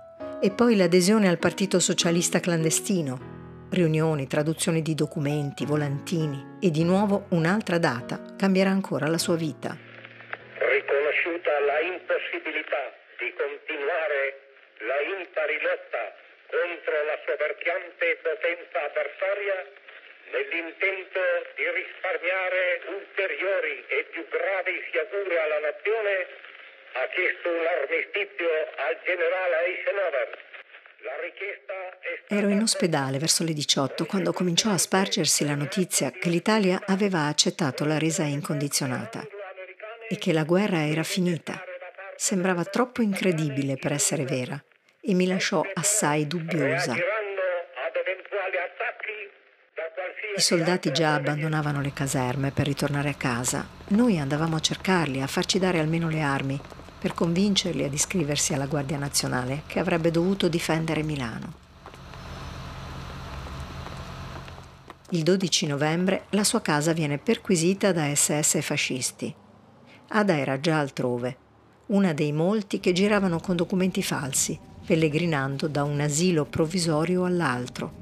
e 0.40 0.50
poi 0.50 0.76
l'adesione 0.76 1.28
al 1.28 1.38
Partito 1.38 1.78
Socialista 1.78 2.40
clandestino, 2.40 3.68
riunioni, 3.68 4.26
traduzioni 4.26 4.80
di 4.80 4.94
documenti, 4.94 5.66
volantini 5.66 6.56
e 6.58 6.70
di 6.70 6.84
nuovo 6.84 7.26
un'altra 7.28 7.76
data 7.76 8.34
cambierà 8.34 8.70
ancora 8.70 9.06
la 9.08 9.18
sua 9.18 9.36
vita. 9.36 9.88
La 11.66 11.80
impossibilità 11.80 12.92
di 13.18 13.32
continuare 13.34 14.40
la 14.78 15.00
impari 15.00 15.60
lotta 15.60 16.14
contro 16.46 17.04
la 17.04 17.18
soverchiante 17.26 18.18
potenza 18.22 18.84
avversaria, 18.84 19.66
nell'intento 20.32 21.20
di 21.56 21.70
risparmiare 21.70 22.80
ulteriori 22.86 23.84
e 23.88 24.06
più 24.10 24.26
gravi 24.28 24.80
sciagure 24.88 25.38
alla 25.38 25.58
nazione, 25.58 26.26
ha 26.92 27.06
chiesto 27.08 27.48
un 27.50 27.66
armistizio 27.66 28.50
al 28.76 28.98
generale 29.04 29.64
Eisenhower. 29.66 30.38
Ero 32.28 32.48
in 32.48 32.60
ospedale 32.60 33.18
verso 33.18 33.42
le 33.42 33.52
18 33.52 34.04
quando 34.04 34.32
cominciò 34.32 34.70
a 34.70 34.76
spargersi 34.76 35.46
la 35.46 35.54
notizia 35.54 36.10
che 36.10 36.28
l'Italia 36.28 36.82
aveva 36.86 37.26
accettato 37.26 37.86
la 37.86 37.98
resa 37.98 38.24
incondizionata 38.24 39.39
e 40.12 40.18
che 40.18 40.32
la 40.32 40.42
guerra 40.42 40.84
era 40.84 41.04
finita. 41.04 41.62
Sembrava 42.16 42.64
troppo 42.64 43.00
incredibile 43.00 43.76
per 43.76 43.92
essere 43.92 44.24
vera 44.24 44.60
e 45.00 45.14
mi 45.14 45.24
lasciò 45.28 45.62
assai 45.74 46.26
dubbiosa. 46.26 46.96
I 50.36 50.40
soldati 50.40 50.90
già 50.90 51.14
abbandonavano 51.14 51.80
le 51.80 51.92
caserme 51.92 52.50
per 52.50 52.66
ritornare 52.66 53.10
a 53.10 53.14
casa. 53.14 53.64
Noi 53.88 54.18
andavamo 54.18 54.56
a 54.56 54.60
cercarli, 54.60 55.20
a 55.22 55.28
farci 55.28 55.60
dare 55.60 55.78
almeno 55.78 56.08
le 56.08 56.22
armi 56.22 56.60
per 56.98 57.14
convincerli 57.14 57.84
ad 57.84 57.92
iscriversi 57.92 58.52
alla 58.52 58.66
Guardia 58.66 58.98
Nazionale 58.98 59.62
che 59.68 59.78
avrebbe 59.78 60.10
dovuto 60.10 60.48
difendere 60.48 61.04
Milano. 61.04 61.54
Il 65.10 65.22
12 65.22 65.66
novembre 65.66 66.24
la 66.30 66.44
sua 66.44 66.60
casa 66.60 66.92
viene 66.92 67.18
perquisita 67.18 67.92
da 67.92 68.12
SS 68.12 68.60
fascisti. 68.60 69.39
Ada 70.12 70.36
era 70.36 70.58
già 70.58 70.80
altrove, 70.80 71.36
una 71.86 72.12
dei 72.12 72.32
molti 72.32 72.80
che 72.80 72.90
giravano 72.92 73.38
con 73.38 73.54
documenti 73.54 74.02
falsi, 74.02 74.58
pellegrinando 74.84 75.68
da 75.68 75.84
un 75.84 76.00
asilo 76.00 76.44
provvisorio 76.46 77.24
all'altro, 77.24 77.92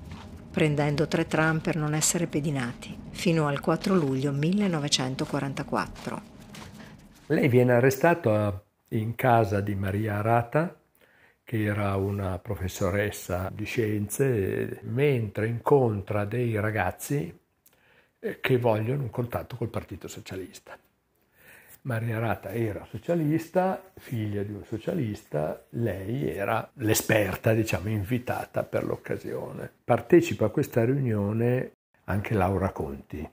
prendendo 0.50 1.06
tre 1.06 1.26
tram 1.26 1.58
per 1.58 1.76
non 1.76 1.92
essere 1.92 2.26
pedinati, 2.26 2.96
fino 3.10 3.46
al 3.46 3.60
4 3.60 3.94
luglio 3.94 4.32
1944. 4.32 6.22
Lei 7.26 7.48
viene 7.48 7.74
arrestata 7.74 8.58
in 8.88 9.14
casa 9.14 9.60
di 9.60 9.74
Maria 9.74 10.16
Arata, 10.16 10.74
che 11.44 11.62
era 11.62 11.94
una 11.96 12.38
professoressa 12.38 13.50
di 13.52 13.66
scienze, 13.66 14.80
mentre 14.84 15.46
incontra 15.46 16.24
dei 16.24 16.58
ragazzi 16.58 17.38
eh, 18.18 18.40
che 18.40 18.56
vogliono 18.56 19.02
un 19.02 19.10
contatto 19.10 19.56
col 19.56 19.68
Partito 19.68 20.08
Socialista. 20.08 20.74
Maria 21.88 22.18
Arata 22.18 22.52
era 22.52 22.84
socialista, 22.84 23.82
figlia 23.96 24.42
di 24.42 24.52
un 24.52 24.62
socialista, 24.62 25.64
lei 25.70 26.28
era 26.28 26.70
l'esperta, 26.74 27.54
diciamo, 27.54 27.88
invitata 27.88 28.62
per 28.62 28.84
l'occasione. 28.84 29.72
Partecipa 29.84 30.44
a 30.44 30.50
questa 30.50 30.84
riunione 30.84 31.72
anche 32.04 32.34
Laura 32.34 32.72
Conti, 32.72 33.26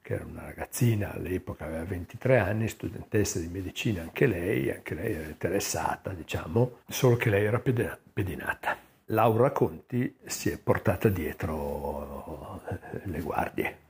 che 0.00 0.14
era 0.14 0.24
una 0.24 0.44
ragazzina 0.44 1.12
all'epoca, 1.12 1.66
aveva 1.66 1.84
23 1.84 2.38
anni, 2.38 2.66
studentessa 2.66 3.40
di 3.40 3.48
medicina 3.48 4.00
anche 4.00 4.26
lei, 4.26 4.70
anche 4.70 4.94
lei 4.94 5.12
era 5.12 5.28
interessata, 5.28 6.14
diciamo, 6.14 6.78
solo 6.88 7.16
che 7.16 7.28
lei 7.28 7.44
era 7.44 7.60
pedinata. 7.60 8.74
Laura 9.10 9.50
Conti 9.50 10.16
si 10.24 10.48
è 10.48 10.56
portata 10.56 11.10
dietro 11.10 12.62
le 13.04 13.20
guardie 13.20 13.84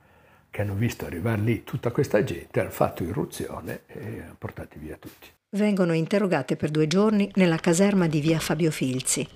che 0.49 0.61
hanno 0.61 0.73
visto 0.73 1.05
arrivare 1.05 1.41
lì 1.41 1.63
tutta 1.63 1.91
questa 1.91 2.23
gente, 2.23 2.59
hanno 2.59 2.69
fatto 2.69 3.03
irruzione 3.03 3.81
e 3.87 4.21
hanno 4.21 4.35
portati 4.37 4.79
via 4.79 4.97
tutti. 4.97 5.27
Vengono 5.49 5.93
interrogate 5.93 6.55
per 6.55 6.71
due 6.71 6.87
giorni 6.87 7.31
nella 7.35 7.57
caserma 7.57 8.07
di 8.07 8.19
via 8.19 8.39
Fabio 8.39 8.71
Filzi, 8.71 9.27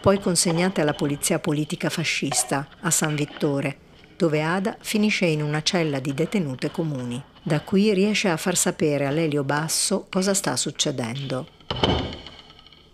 poi 0.00 0.18
consegnate 0.18 0.80
alla 0.80 0.94
polizia 0.94 1.38
politica 1.38 1.90
fascista 1.90 2.68
a 2.80 2.90
San 2.90 3.14
Vittore 3.14 3.86
dove 4.18 4.42
Ada 4.42 4.76
finisce 4.80 5.26
in 5.26 5.40
una 5.42 5.62
cella 5.62 6.00
di 6.00 6.12
detenute 6.12 6.72
comuni. 6.72 7.22
Da 7.40 7.60
qui 7.60 7.94
riesce 7.94 8.28
a 8.28 8.36
far 8.36 8.56
sapere 8.56 9.06
a 9.06 9.10
Lelio 9.10 9.44
Basso 9.44 10.08
cosa 10.10 10.34
sta 10.34 10.56
succedendo. 10.56 11.46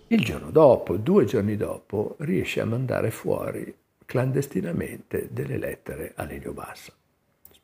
Il 0.09 0.23
giorno 0.23 0.51
dopo, 0.51 0.99
due 0.99 1.25
giorni 1.25 1.57
dopo, 1.57 2.17
riesce 2.19 2.61
a 2.61 2.67
mandare 2.67 3.11
fuori 3.11 3.75
clandestinamente 4.05 5.29
delle 5.31 5.57
lettere 5.57 6.13
a 6.15 6.25
Lelio 6.25 6.53
Basso, 6.53 6.93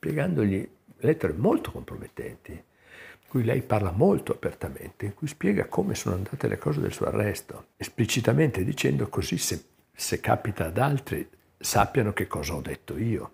spiegandogli 0.00 0.66
lettere 1.00 1.34
molto 1.34 1.70
compromettenti, 1.70 2.52
in 2.52 3.28
cui 3.28 3.44
lei 3.44 3.60
parla 3.60 3.90
molto 3.90 4.32
apertamente, 4.32 5.04
in 5.04 5.14
cui 5.14 5.28
spiega 5.28 5.66
come 5.66 5.94
sono 5.94 6.14
andate 6.14 6.48
le 6.48 6.56
cose 6.56 6.80
del 6.80 6.92
suo 6.92 7.04
arresto, 7.04 7.66
esplicitamente 7.76 8.64
dicendo 8.64 9.10
così 9.10 9.36
se, 9.36 9.62
se 9.92 10.18
capita 10.20 10.64
ad 10.66 10.78
altri 10.78 11.28
sappiano 11.58 12.14
che 12.14 12.26
cosa 12.26 12.54
ho 12.54 12.62
detto 12.62 12.96
io. 12.96 13.32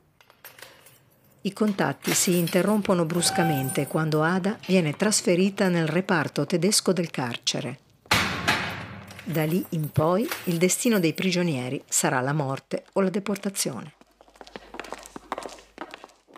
I 1.42 1.52
contatti 1.52 2.12
si 2.14 2.36
interrompono 2.36 3.04
bruscamente 3.04 3.86
quando 3.86 4.24
Ada 4.24 4.58
viene 4.66 4.96
trasferita 4.96 5.68
nel 5.68 5.86
reparto 5.86 6.46
tedesco 6.46 6.92
del 6.92 7.10
carcere. 7.10 7.78
Da 9.22 9.44
lì 9.44 9.64
in 9.70 9.90
poi 9.92 10.28
il 10.44 10.56
destino 10.58 10.98
dei 10.98 11.14
prigionieri 11.14 11.80
sarà 11.88 12.18
la 12.20 12.32
morte 12.32 12.86
o 12.94 13.02
la 13.02 13.10
deportazione. 13.10 13.92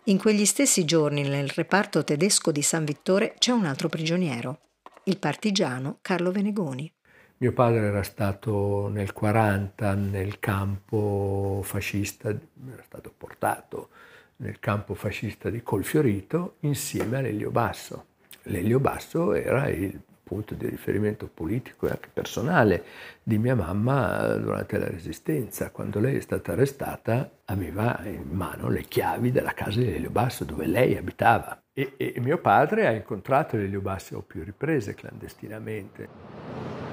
In 0.08 0.16
quegli 0.16 0.46
stessi 0.46 0.86
giorni 0.86 1.20
nel 1.20 1.50
reparto 1.50 2.02
tedesco 2.02 2.50
di 2.50 2.62
San 2.62 2.86
Vittore 2.86 3.34
c'è 3.36 3.52
un 3.52 3.66
altro 3.66 3.90
prigioniero, 3.90 4.60
il 5.04 5.18
partigiano 5.18 5.98
Carlo 6.00 6.32
Venegoni. 6.32 6.90
Mio 7.36 7.52
padre 7.52 7.80
era 7.80 8.02
stato 8.02 8.88
nel 8.88 9.12
40 9.12 9.92
nel 9.92 10.38
campo 10.38 11.60
fascista, 11.62 12.30
era 12.30 12.82
stato 12.82 13.12
portato 13.14 13.90
nel 14.36 14.58
campo 14.58 14.94
fascista 14.94 15.50
di 15.50 15.62
Colfiorito 15.62 16.56
insieme 16.60 17.18
a 17.18 17.20
Lelio 17.20 17.50
Basso. 17.50 18.06
Lelio 18.44 18.80
Basso 18.80 19.34
era 19.34 19.68
il 19.68 20.00
punto 20.28 20.54
di 20.54 20.68
riferimento 20.68 21.26
politico 21.32 21.86
e 21.86 21.90
anche 21.90 22.10
personale 22.12 22.84
di 23.22 23.38
mia 23.38 23.54
mamma 23.54 24.34
durante 24.34 24.78
la 24.78 24.88
Resistenza. 24.88 25.70
Quando 25.70 25.98
lei 26.00 26.16
è 26.16 26.20
stata 26.20 26.52
arrestata 26.52 27.30
aveva 27.46 28.00
in 28.04 28.28
mano 28.30 28.68
le 28.68 28.82
chiavi 28.82 29.32
della 29.32 29.54
casa 29.54 29.80
di 29.80 29.86
Lelio 29.86 30.10
Basso 30.10 30.44
dove 30.44 30.66
lei 30.66 30.96
abitava. 30.96 31.58
E, 31.72 31.94
e 31.96 32.14
mio 32.20 32.38
padre 32.38 32.86
ha 32.86 32.92
incontrato 32.92 33.56
Lelio 33.56 33.80
Basso 33.80 34.18
a 34.18 34.22
più 34.22 34.44
riprese 34.44 34.94
clandestinamente. 34.94 36.88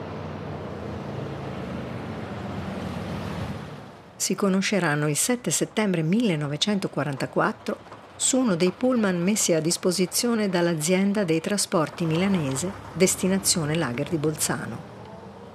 si 4.18 4.34
conosceranno 4.34 5.08
il 5.08 5.16
7 5.16 5.52
settembre 5.52 6.02
1944 6.02 7.95
su 8.16 8.38
uno 8.38 8.56
dei 8.56 8.72
pullman 8.72 9.22
messi 9.22 9.54
a 9.54 9.60
disposizione 9.60 10.50
dall'azienda 10.50 11.24
dei 11.24 11.42
trasporti 11.42 12.06
milanese 12.06 12.72
destinazione 12.94 13.76
Lager 13.76 14.10
di 14.10 14.18
Bolzano. 14.18 14.94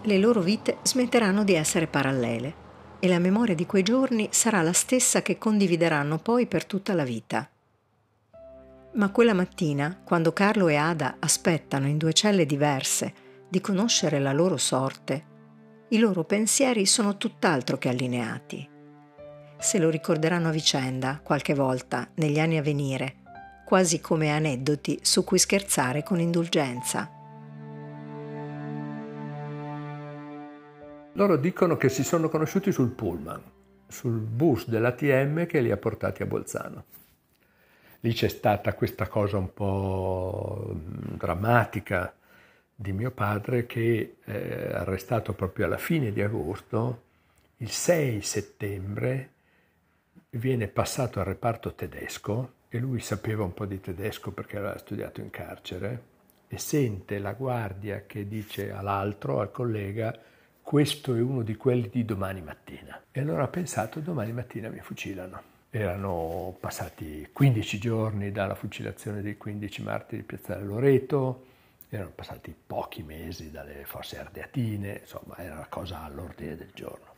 Le 0.02 0.18
loro 0.18 0.40
vite 0.40 0.78
smetteranno 0.82 1.44
di 1.44 1.54
essere 1.54 1.86
parallele 1.86 2.54
e 2.98 3.08
la 3.08 3.18
memoria 3.18 3.54
di 3.54 3.66
quei 3.66 3.82
giorni 3.82 4.28
sarà 4.30 4.62
la 4.62 4.72
stessa 4.72 5.22
che 5.22 5.38
condivideranno 5.38 6.18
poi 6.18 6.46
per 6.46 6.64
tutta 6.64 6.94
la 6.94 7.04
vita. 7.04 7.48
Ma 8.92 9.10
quella 9.10 9.34
mattina, 9.34 10.00
quando 10.04 10.32
Carlo 10.32 10.68
e 10.68 10.76
Ada 10.76 11.16
aspettano 11.18 11.86
in 11.86 11.96
due 11.96 12.12
celle 12.12 12.44
diverse 12.44 13.12
di 13.48 13.60
conoscere 13.60 14.18
la 14.18 14.32
loro 14.32 14.56
sorte, 14.56 15.24
i 15.88 15.98
loro 15.98 16.24
pensieri 16.24 16.86
sono 16.86 17.16
tutt'altro 17.16 17.78
che 17.78 17.88
allineati. 17.88 18.68
Se 19.60 19.78
lo 19.78 19.90
ricorderanno 19.90 20.48
a 20.48 20.52
vicenda 20.52 21.20
qualche 21.22 21.52
volta 21.52 22.08
negli 22.14 22.40
anni 22.40 22.56
a 22.56 22.62
venire, 22.62 23.16
quasi 23.66 24.00
come 24.00 24.30
aneddoti 24.30 25.00
su 25.02 25.22
cui 25.22 25.38
scherzare 25.38 26.02
con 26.02 26.18
indulgenza. 26.18 27.10
Loro 31.12 31.36
dicono 31.36 31.76
che 31.76 31.90
si 31.90 32.02
sono 32.02 32.30
conosciuti 32.30 32.72
sul 32.72 32.88
pullman, 32.88 33.42
sul 33.86 34.18
bus 34.18 34.66
dell'ATM 34.66 35.44
che 35.44 35.60
li 35.60 35.70
ha 35.70 35.76
portati 35.76 36.22
a 36.22 36.26
Bolzano. 36.26 36.84
Lì 38.00 38.14
c'è 38.14 38.28
stata 38.28 38.72
questa 38.72 39.08
cosa 39.08 39.36
un 39.36 39.52
po' 39.52 40.74
drammatica 40.74 42.14
di 42.74 42.92
mio 42.92 43.10
padre 43.10 43.66
che 43.66 44.16
eh, 44.24 44.70
arrestato 44.72 45.34
proprio 45.34 45.66
alla 45.66 45.76
fine 45.76 46.12
di 46.12 46.22
agosto, 46.22 47.02
il 47.58 47.70
6 47.70 48.22
settembre 48.22 49.30
viene 50.30 50.68
passato 50.68 51.18
al 51.18 51.26
reparto 51.26 51.74
tedesco 51.74 52.52
e 52.68 52.78
lui 52.78 53.00
sapeva 53.00 53.42
un 53.44 53.52
po' 53.52 53.66
di 53.66 53.80
tedesco 53.80 54.30
perché 54.30 54.56
aveva 54.56 54.78
studiato 54.78 55.20
in 55.20 55.30
carcere 55.30 56.08
e 56.46 56.58
sente 56.58 57.18
la 57.18 57.32
guardia 57.32 58.04
che 58.06 58.26
dice 58.26 58.72
all'altro, 58.72 59.40
al 59.40 59.50
collega, 59.50 60.16
questo 60.60 61.14
è 61.14 61.20
uno 61.20 61.42
di 61.42 61.56
quelli 61.56 61.88
di 61.88 62.04
domani 62.04 62.42
mattina. 62.42 63.02
E 63.10 63.20
allora 63.20 63.44
ha 63.44 63.48
pensato 63.48 64.00
domani 64.00 64.32
mattina 64.32 64.68
mi 64.68 64.80
fucilano. 64.80 65.42
Erano 65.70 66.56
passati 66.58 67.28
15 67.32 67.78
giorni 67.78 68.32
dalla 68.32 68.54
fucilazione 68.56 69.22
dei 69.22 69.36
15 69.36 69.82
martiri 69.82 70.20
di 70.22 70.26
Piazzale 70.26 70.64
Loreto, 70.64 71.46
erano 71.88 72.10
passati 72.14 72.54
pochi 72.66 73.02
mesi 73.02 73.50
dalle 73.50 73.84
fosse 73.84 74.18
ardeatine, 74.18 74.98
insomma 75.00 75.36
era 75.38 75.54
una 75.54 75.66
cosa 75.68 76.02
all'ordine 76.02 76.56
del 76.56 76.70
giorno. 76.72 77.09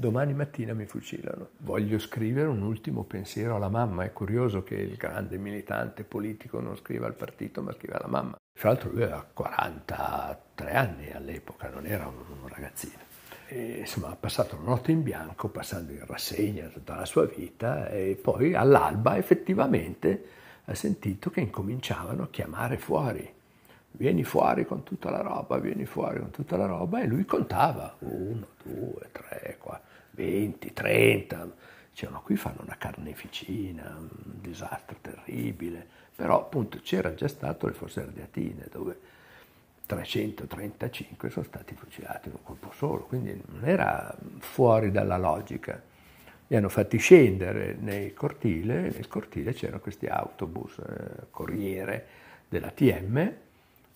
Domani 0.00 0.32
mattina 0.32 0.72
mi 0.72 0.86
fucilano. 0.86 1.50
Voglio 1.58 1.98
scrivere 1.98 2.48
un 2.48 2.62
ultimo 2.62 3.04
pensiero 3.04 3.56
alla 3.56 3.68
mamma. 3.68 4.04
È 4.04 4.14
curioso 4.14 4.62
che 4.62 4.74
il 4.76 4.96
grande 4.96 5.36
militante 5.36 6.04
politico 6.04 6.58
non 6.58 6.74
scriva 6.78 7.06
al 7.06 7.12
partito, 7.12 7.60
ma 7.60 7.74
scriva 7.74 7.98
alla 7.98 8.08
mamma. 8.08 8.38
Fra 8.50 8.70
l'altro 8.70 8.92
lui 8.92 9.02
aveva 9.02 9.28
43 9.30 10.72
anni 10.72 11.10
all'epoca, 11.10 11.68
non 11.68 11.84
era 11.84 12.06
un, 12.06 12.48
ragazzino. 12.48 12.96
E, 13.48 13.80
insomma, 13.80 14.08
ha 14.08 14.16
passato 14.16 14.56
una 14.56 14.70
notte 14.70 14.90
in 14.90 15.02
bianco, 15.02 15.48
passando 15.48 15.92
in 15.92 16.06
rassegna 16.06 16.68
tutta 16.68 16.94
la 16.94 17.04
sua 17.04 17.26
vita 17.26 17.90
e 17.90 18.18
poi 18.18 18.54
all'alba 18.54 19.18
effettivamente 19.18 20.24
ha 20.64 20.74
sentito 20.74 21.28
che 21.28 21.40
incominciavano 21.40 22.22
a 22.22 22.28
chiamare 22.30 22.78
fuori 22.78 23.34
vieni 23.92 24.24
fuori 24.24 24.64
con 24.64 24.82
tutta 24.82 25.10
la 25.10 25.20
roba, 25.20 25.58
vieni 25.58 25.84
fuori 25.84 26.20
con 26.20 26.30
tutta 26.30 26.56
la 26.56 26.66
roba 26.66 27.02
e 27.02 27.06
lui 27.06 27.24
contava, 27.24 27.96
uno, 27.98 28.46
due, 28.62 29.08
tre, 29.12 29.56
quattro, 29.58 29.89
venti, 30.10 30.72
trenta, 30.72 31.48
dicevano 31.90 32.22
qui 32.22 32.36
fanno 32.36 32.62
una 32.62 32.76
carneficina, 32.78 33.96
un 33.98 34.08
disastro 34.40 34.96
terribile, 35.00 35.86
però 36.14 36.40
appunto 36.40 36.78
c'era 36.82 37.14
già 37.14 37.28
stato 37.28 37.66
le 37.66 37.72
fosse 37.72 38.00
ardeatine 38.00 38.66
dove 38.70 38.98
335 39.86 41.30
sono 41.30 41.44
stati 41.44 41.74
fucilati 41.74 42.28
in 42.28 42.34
un 42.34 42.42
colpo 42.44 42.70
solo, 42.72 43.04
quindi 43.04 43.40
non 43.46 43.64
era 43.64 44.14
fuori 44.38 44.92
dalla 44.92 45.18
logica. 45.18 45.82
Li 46.46 46.56
hanno 46.56 46.68
fatti 46.68 46.98
scendere 46.98 47.76
nel 47.78 48.14
cortile, 48.14 48.90
nel 48.90 49.08
cortile 49.08 49.52
c'erano 49.52 49.80
questi 49.80 50.06
autobus 50.06 50.78
eh, 50.78 51.26
corriere 51.30 52.06
dell'ATM 52.48 53.32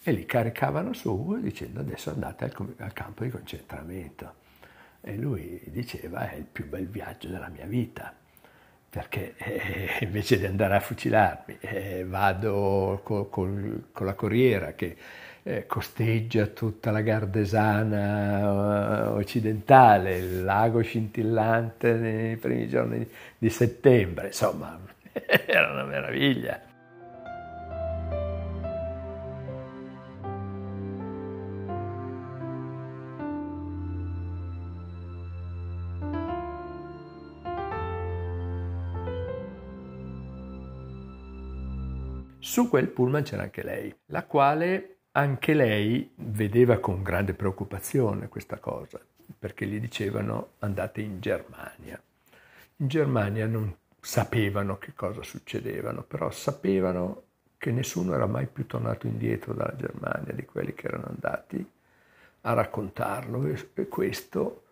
e 0.02 0.12
li 0.12 0.26
caricavano 0.26 0.92
su 0.92 1.38
dicendo 1.40 1.80
adesso 1.80 2.10
andate 2.10 2.44
al, 2.44 2.74
al 2.78 2.92
campo 2.92 3.24
di 3.24 3.30
concentramento. 3.30 4.42
E 5.06 5.16
lui 5.16 5.60
diceva 5.66 6.30
è 6.30 6.36
il 6.36 6.46
più 6.50 6.66
bel 6.66 6.88
viaggio 6.88 7.28
della 7.28 7.48
mia 7.48 7.66
vita, 7.66 8.10
perché 8.88 9.34
eh, 9.36 9.98
invece 10.00 10.38
di 10.38 10.46
andare 10.46 10.76
a 10.76 10.80
fucilarmi 10.80 11.58
eh, 11.60 12.04
vado 12.06 13.02
co, 13.04 13.26
col, 13.26 13.88
con 13.92 14.06
la 14.06 14.14
corriera 14.14 14.72
che 14.72 14.96
eh, 15.42 15.66
costeggia 15.66 16.46
tutta 16.46 16.90
la 16.90 17.02
Gardesana 17.02 19.10
uh, 19.10 19.16
occidentale, 19.16 20.16
il 20.16 20.42
lago 20.42 20.80
scintillante 20.80 21.92
nei 21.92 22.38
primi 22.38 22.66
giorni 22.66 23.06
di 23.36 23.50
settembre, 23.50 24.28
insomma 24.28 24.80
era 25.46 25.70
una 25.70 25.84
meraviglia. 25.84 26.73
Su 42.54 42.68
quel 42.68 42.86
pullman 42.86 43.24
c'era 43.24 43.42
anche 43.42 43.64
lei, 43.64 43.92
la 44.06 44.22
quale 44.22 44.98
anche 45.10 45.54
lei 45.54 46.12
vedeva 46.14 46.78
con 46.78 47.02
grande 47.02 47.34
preoccupazione 47.34 48.28
questa 48.28 48.58
cosa, 48.58 49.00
perché 49.36 49.66
gli 49.66 49.80
dicevano 49.80 50.50
andate 50.60 51.00
in 51.00 51.18
Germania. 51.18 52.00
In 52.76 52.86
Germania 52.86 53.48
non 53.48 53.76
sapevano 53.98 54.78
che 54.78 54.92
cosa 54.94 55.24
succedevano, 55.24 56.04
però 56.04 56.30
sapevano 56.30 57.22
che 57.58 57.72
nessuno 57.72 58.14
era 58.14 58.26
mai 58.26 58.46
più 58.46 58.66
tornato 58.68 59.08
indietro 59.08 59.52
dalla 59.52 59.74
Germania 59.74 60.32
di 60.32 60.44
quelli 60.44 60.74
che 60.74 60.86
erano 60.86 61.06
andati 61.08 61.68
a 62.42 62.52
raccontarlo 62.52 63.46
e, 63.46 63.88
questo 63.88 64.62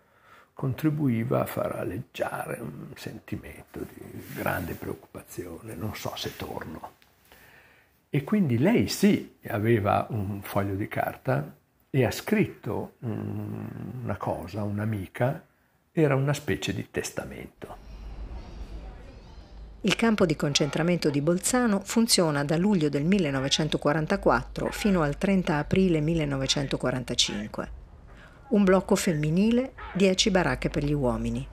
contribuiva 0.53 1.41
a 1.41 1.47
far 1.47 1.75
alleggiare 1.75 2.61
un 2.61 2.93
sentimento 2.95 3.81
di 3.81 4.35
grande 4.37 4.75
preoccupazione, 4.75 5.75
non 5.75 5.97
so 5.97 6.13
se 6.15 6.37
torno. 6.37 7.01
E 8.15 8.25
quindi 8.25 8.59
lei 8.59 8.89
sì 8.89 9.39
aveva 9.47 10.07
un 10.11 10.43
foglio 10.43 10.75
di 10.75 10.87
carta 10.87 11.57
e 11.89 12.05
ha 12.05 12.11
scritto 12.11 12.97
una 12.99 14.17
cosa, 14.19 14.63
un'amica, 14.65 15.47
era 15.91 16.15
una 16.15 16.35
specie 16.35 16.75
di 16.75 16.91
testamento. 16.91 17.77
Il 19.81 19.97
campo 19.97 20.27
di 20.27 20.37
concentramento 20.37 21.09
di 21.09 21.23
Bolzano 21.23 21.81
funziona 21.81 22.45
da 22.45 22.59
luglio 22.59 22.91
del 22.91 23.05
1944 23.05 24.71
fino 24.71 25.01
al 25.01 25.17
30 25.17 25.57
aprile 25.57 26.01
1945 26.01 27.81
un 28.53 28.65
blocco 28.65 28.97
femminile, 28.97 29.73
10 29.95 30.31
baracche 30.31 30.69
per 30.69 30.85
gli 30.85 30.93
uomini. 30.93 31.47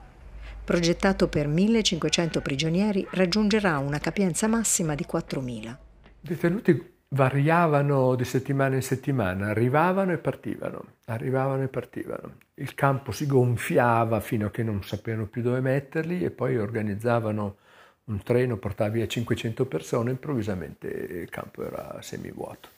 Progettato 0.62 1.28
per 1.28 1.48
1500 1.48 2.42
prigionieri, 2.42 3.06
raggiungerà 3.12 3.78
una 3.78 3.98
capienza 3.98 4.46
massima 4.46 4.94
di 4.94 5.06
4000. 5.06 5.78
Detenuti 6.20 6.98
variavano 7.08 8.14
di 8.14 8.24
settimana 8.24 8.76
in 8.76 8.82
settimana, 8.82 9.48
arrivavano 9.48 10.12
e 10.12 10.18
partivano, 10.18 10.84
arrivavano 11.06 11.62
e 11.62 11.68
partivano. 11.68 12.34
Il 12.54 12.74
campo 12.74 13.10
si 13.10 13.26
gonfiava 13.26 14.20
fino 14.20 14.46
a 14.46 14.50
che 14.50 14.62
non 14.62 14.84
sapevano 14.84 15.26
più 15.26 15.42
dove 15.42 15.60
metterli 15.60 16.22
e 16.22 16.30
poi 16.30 16.56
organizzavano 16.58 17.56
un 18.04 18.22
treno, 18.22 18.58
portava 18.58 18.90
via 18.90 19.06
500 19.06 19.66
persone, 19.66 20.10
improvvisamente 20.10 20.88
il 20.88 21.28
campo 21.30 21.64
era 21.64 21.98
semivuoto. 22.02 22.68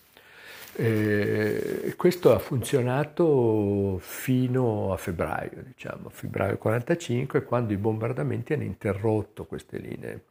E 0.74 1.94
questo 1.96 2.35
ha 2.35 2.38
funzionato 2.38 3.98
fino 3.98 4.92
a 4.92 4.96
febbraio, 4.96 5.62
diciamo, 5.66 6.09
febbraio 6.09 6.57
45, 6.57 7.44
quando 7.44 7.72
i 7.72 7.76
bombardamenti 7.76 8.55
hanno 8.55 8.62
interrotto 8.62 9.44
queste 9.44 9.78
linee. 9.78 10.22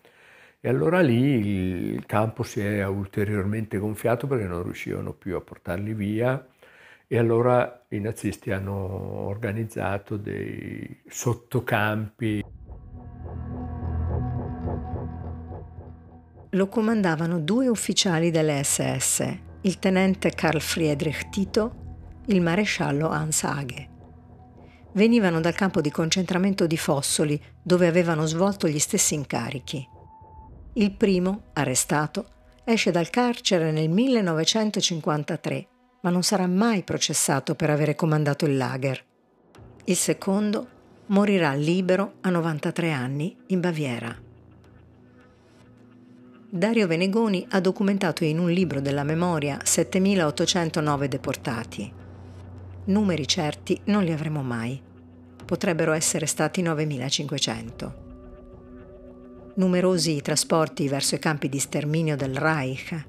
E 0.63 0.69
allora 0.69 1.02
lì 1.02 1.95
il 1.95 2.06
campo 2.06 2.43
si 2.43 2.62
è 2.62 2.86
ulteriormente 2.86 3.80
gonfiato 3.80 4.28
perché 4.28 4.45
non 4.45 4.62
riuscivano 4.62 5.12
più 5.12 5.36
a 5.36 5.41
portarli 5.41 5.95
via 5.95 6.47
e 7.08 7.17
allora 7.17 7.84
i 7.89 8.00
nazisti 8.00 8.52
hanno 8.52 8.76
organizzato 9.26 10.17
dei 10.17 11.02
sottocampi. 11.08 12.45
Lo 16.52 16.67
comandavano 16.67 17.39
due 17.39 17.67
ufficiali 17.67 18.30
delle 18.30 18.63
SS, 18.63 19.38
il 19.62 19.80
tenente 19.80 20.30
Karl 20.30 20.62
Friedrich 20.62 21.30
Tito, 21.30 21.76
il 22.28 22.39
maresciallo 22.39 23.10
Hans 23.10 23.43
Hage. 23.43 23.89
Venivano 24.93 25.39
dal 25.39 25.56
campo 25.56 25.82
di 25.82 25.89
concentramento 25.89 26.67
di 26.67 26.78
Fossoli, 26.78 27.41
dove 27.63 27.88
avevano 27.88 28.28
svolto 28.28 28.67
gli 28.67 28.80
stessi 28.80 29.15
incarichi. 29.15 29.90
Il 30.74 30.92
primo, 30.94 31.48
arrestato, 31.54 32.26
esce 32.64 32.92
dal 32.92 33.10
carcere 33.10 33.72
nel 33.72 33.90
1953, 33.90 35.68
ma 36.02 36.10
non 36.10 36.24
sarà 36.24 36.48
mai 36.48 36.84
processato 36.84 37.56
per 37.56 37.70
avere 37.70 37.94
comandato 37.94 38.46
il 38.46 38.56
lager. 38.56 39.04
Il 39.84 39.98
secondo 39.98 40.68
morirà 41.08 41.54
libero 41.54 42.14
a 42.22 42.30
93 42.30 42.92
anni 42.92 43.36
in 43.48 43.60
Baviera. 43.60 44.18
Dario 46.54 46.88
Venegoni 46.88 47.46
ha 47.50 47.60
documentato 47.60 48.24
in 48.24 48.40
un 48.40 48.50
libro 48.50 48.80
della 48.80 49.04
memoria 49.04 49.60
7809 49.62 51.08
deportati. 51.10 51.94
Numeri 52.86 53.28
certi 53.28 53.80
non 53.86 54.04
li 54.04 54.12
avremo 54.14 54.42
mai. 54.42 54.82
Potrebbero 55.46 55.92
essere 55.92 56.26
stati 56.26 56.62
9500. 56.62 58.01
Numerosi 59.54 60.16
i 60.16 60.22
trasporti 60.22 60.88
verso 60.88 61.16
i 61.16 61.20
campi 61.20 61.50
di 61.50 61.60
sterminio 61.60 62.16
del 62.16 62.36
Reich, 62.36 63.06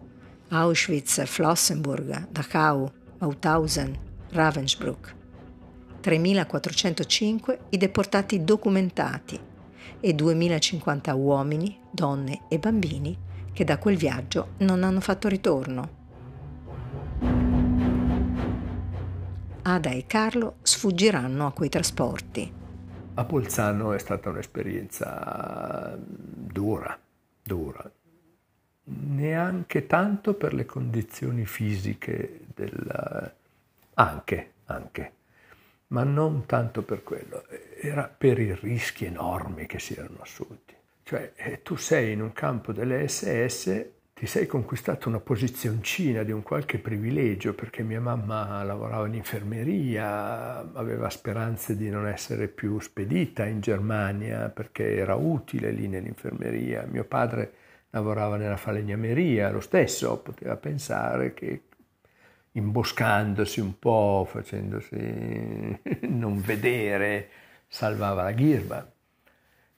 Auschwitz, 0.48 1.24
Flossenburg, 1.24 2.28
Dachau, 2.30 2.90
Mauthausen, 3.18 3.96
Ravensbrück. 4.30 5.14
3.405 6.02 7.58
i 7.70 7.76
deportati 7.76 8.42
documentati 8.42 9.38
e 10.00 10.14
2.050 10.14 11.16
uomini, 11.16 11.78
donne 11.88 12.42
e 12.48 12.58
bambini 12.58 13.16
che 13.52 13.62
da 13.62 13.78
quel 13.78 13.96
viaggio 13.96 14.54
non 14.58 14.82
hanno 14.82 15.00
fatto 15.00 15.28
ritorno. 15.28 16.00
Ada 19.62 19.90
e 19.90 20.06
Carlo 20.08 20.56
sfuggiranno 20.62 21.46
a 21.46 21.52
quei 21.52 21.68
trasporti. 21.68 22.61
A 23.14 23.24
Bolzano 23.24 23.92
è 23.92 23.98
stata 23.98 24.30
un'esperienza 24.30 25.94
dura, 25.98 26.98
dura, 27.42 27.90
neanche 28.84 29.86
tanto 29.86 30.32
per 30.32 30.54
le 30.54 30.64
condizioni 30.64 31.44
fisiche 31.44 32.40
del... 32.54 33.32
anche, 33.94 34.52
anche, 34.64 35.12
ma 35.88 36.04
non 36.04 36.46
tanto 36.46 36.82
per 36.82 37.02
quello, 37.02 37.44
era 37.82 38.04
per 38.04 38.38
i 38.38 38.54
rischi 38.54 39.04
enormi 39.04 39.66
che 39.66 39.78
si 39.78 39.92
erano 39.92 40.22
assunti. 40.22 40.74
Cioè, 41.02 41.32
eh, 41.36 41.62
tu 41.62 41.76
sei 41.76 42.12
in 42.12 42.22
un 42.22 42.32
campo 42.32 42.72
delle 42.72 43.06
SS, 43.08 43.84
ti 44.22 44.28
sei 44.28 44.46
conquistato 44.46 45.08
una 45.08 45.18
posizioncina 45.18 46.22
di 46.22 46.30
un 46.30 46.44
qualche 46.44 46.78
privilegio 46.78 47.54
perché 47.54 47.82
mia 47.82 48.00
mamma 48.00 48.62
lavorava 48.62 49.08
in 49.08 49.14
infermeria, 49.14 50.58
aveva 50.74 51.10
speranze 51.10 51.76
di 51.76 51.90
non 51.90 52.06
essere 52.06 52.46
più 52.46 52.78
spedita 52.78 53.44
in 53.46 53.60
Germania 53.60 54.48
perché 54.48 54.94
era 54.94 55.16
utile 55.16 55.72
lì 55.72 55.88
nell'infermeria. 55.88 56.86
Mio 56.88 57.02
padre 57.02 57.52
lavorava 57.90 58.36
nella 58.36 58.56
falegnameria, 58.56 59.50
lo 59.50 59.58
stesso 59.58 60.16
poteva 60.20 60.54
pensare 60.56 61.34
che 61.34 61.62
imboscandosi 62.52 63.58
un 63.58 63.76
po', 63.76 64.24
facendosi 64.30 65.80
non 66.10 66.40
vedere, 66.40 67.28
salvava 67.66 68.22
la 68.22 68.30
ghirba 68.30 68.88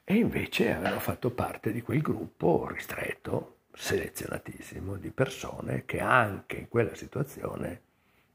e 0.05 0.15
invece 0.17 0.75
avevano 0.75 1.01
fatto 1.01 1.31
parte 1.31 1.73
di 1.73 1.81
quel 1.81 2.03
gruppo 2.03 2.69
ristretto, 2.71 3.54
selezionatissimo, 3.75 4.97
di 4.97 5.11
persone 5.11 5.85
che 5.85 6.01
anche 6.01 6.57
in 6.57 6.69
quella 6.69 6.95
situazione 6.95 7.81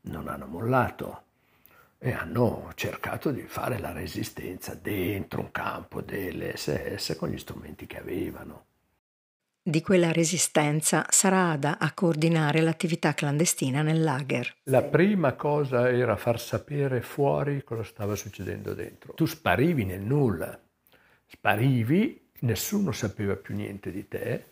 non 0.01 0.27
hanno 0.27 0.45
mollato 0.45 1.23
e 1.97 2.11
hanno 2.13 2.71
cercato 2.75 3.31
di 3.31 3.41
fare 3.41 3.79
la 3.79 3.91
resistenza 3.91 4.73
dentro 4.73 5.41
un 5.41 5.51
campo 5.51 6.01
delle 6.01 6.55
SS 6.55 7.15
con 7.17 7.29
gli 7.29 7.37
strumenti 7.37 7.85
che 7.85 7.99
avevano. 7.99 8.65
Di 9.61 9.81
quella 9.81 10.11
resistenza 10.11 11.05
sarà 11.09 11.51
Ada 11.51 11.77
a 11.77 11.93
coordinare 11.93 12.61
l'attività 12.61 13.13
clandestina 13.13 13.81
nel 13.81 14.01
lager. 14.01 14.55
La 14.63 14.81
prima 14.81 15.33
cosa 15.33 15.91
era 15.91 16.15
far 16.15 16.39
sapere 16.39 17.01
fuori 17.01 17.63
cosa 17.63 17.83
stava 17.83 18.15
succedendo 18.15 18.73
dentro. 18.73 19.13
Tu 19.13 19.25
sparivi 19.25 19.83
nel 19.83 20.01
nulla, 20.01 20.57
sparivi, 21.27 22.29
nessuno 22.39 22.93
sapeva 22.93 23.35
più 23.35 23.53
niente 23.53 23.91
di 23.91 24.07
te 24.07 24.45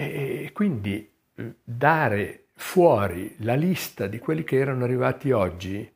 e 0.00 0.50
quindi 0.54 1.10
eh, 1.34 1.54
dare 1.62 2.46
fuori 2.54 3.34
la 3.40 3.54
lista 3.54 4.06
di 4.06 4.18
quelli 4.18 4.44
che 4.44 4.56
erano 4.56 4.84
arrivati 4.84 5.30
oggi 5.30 5.92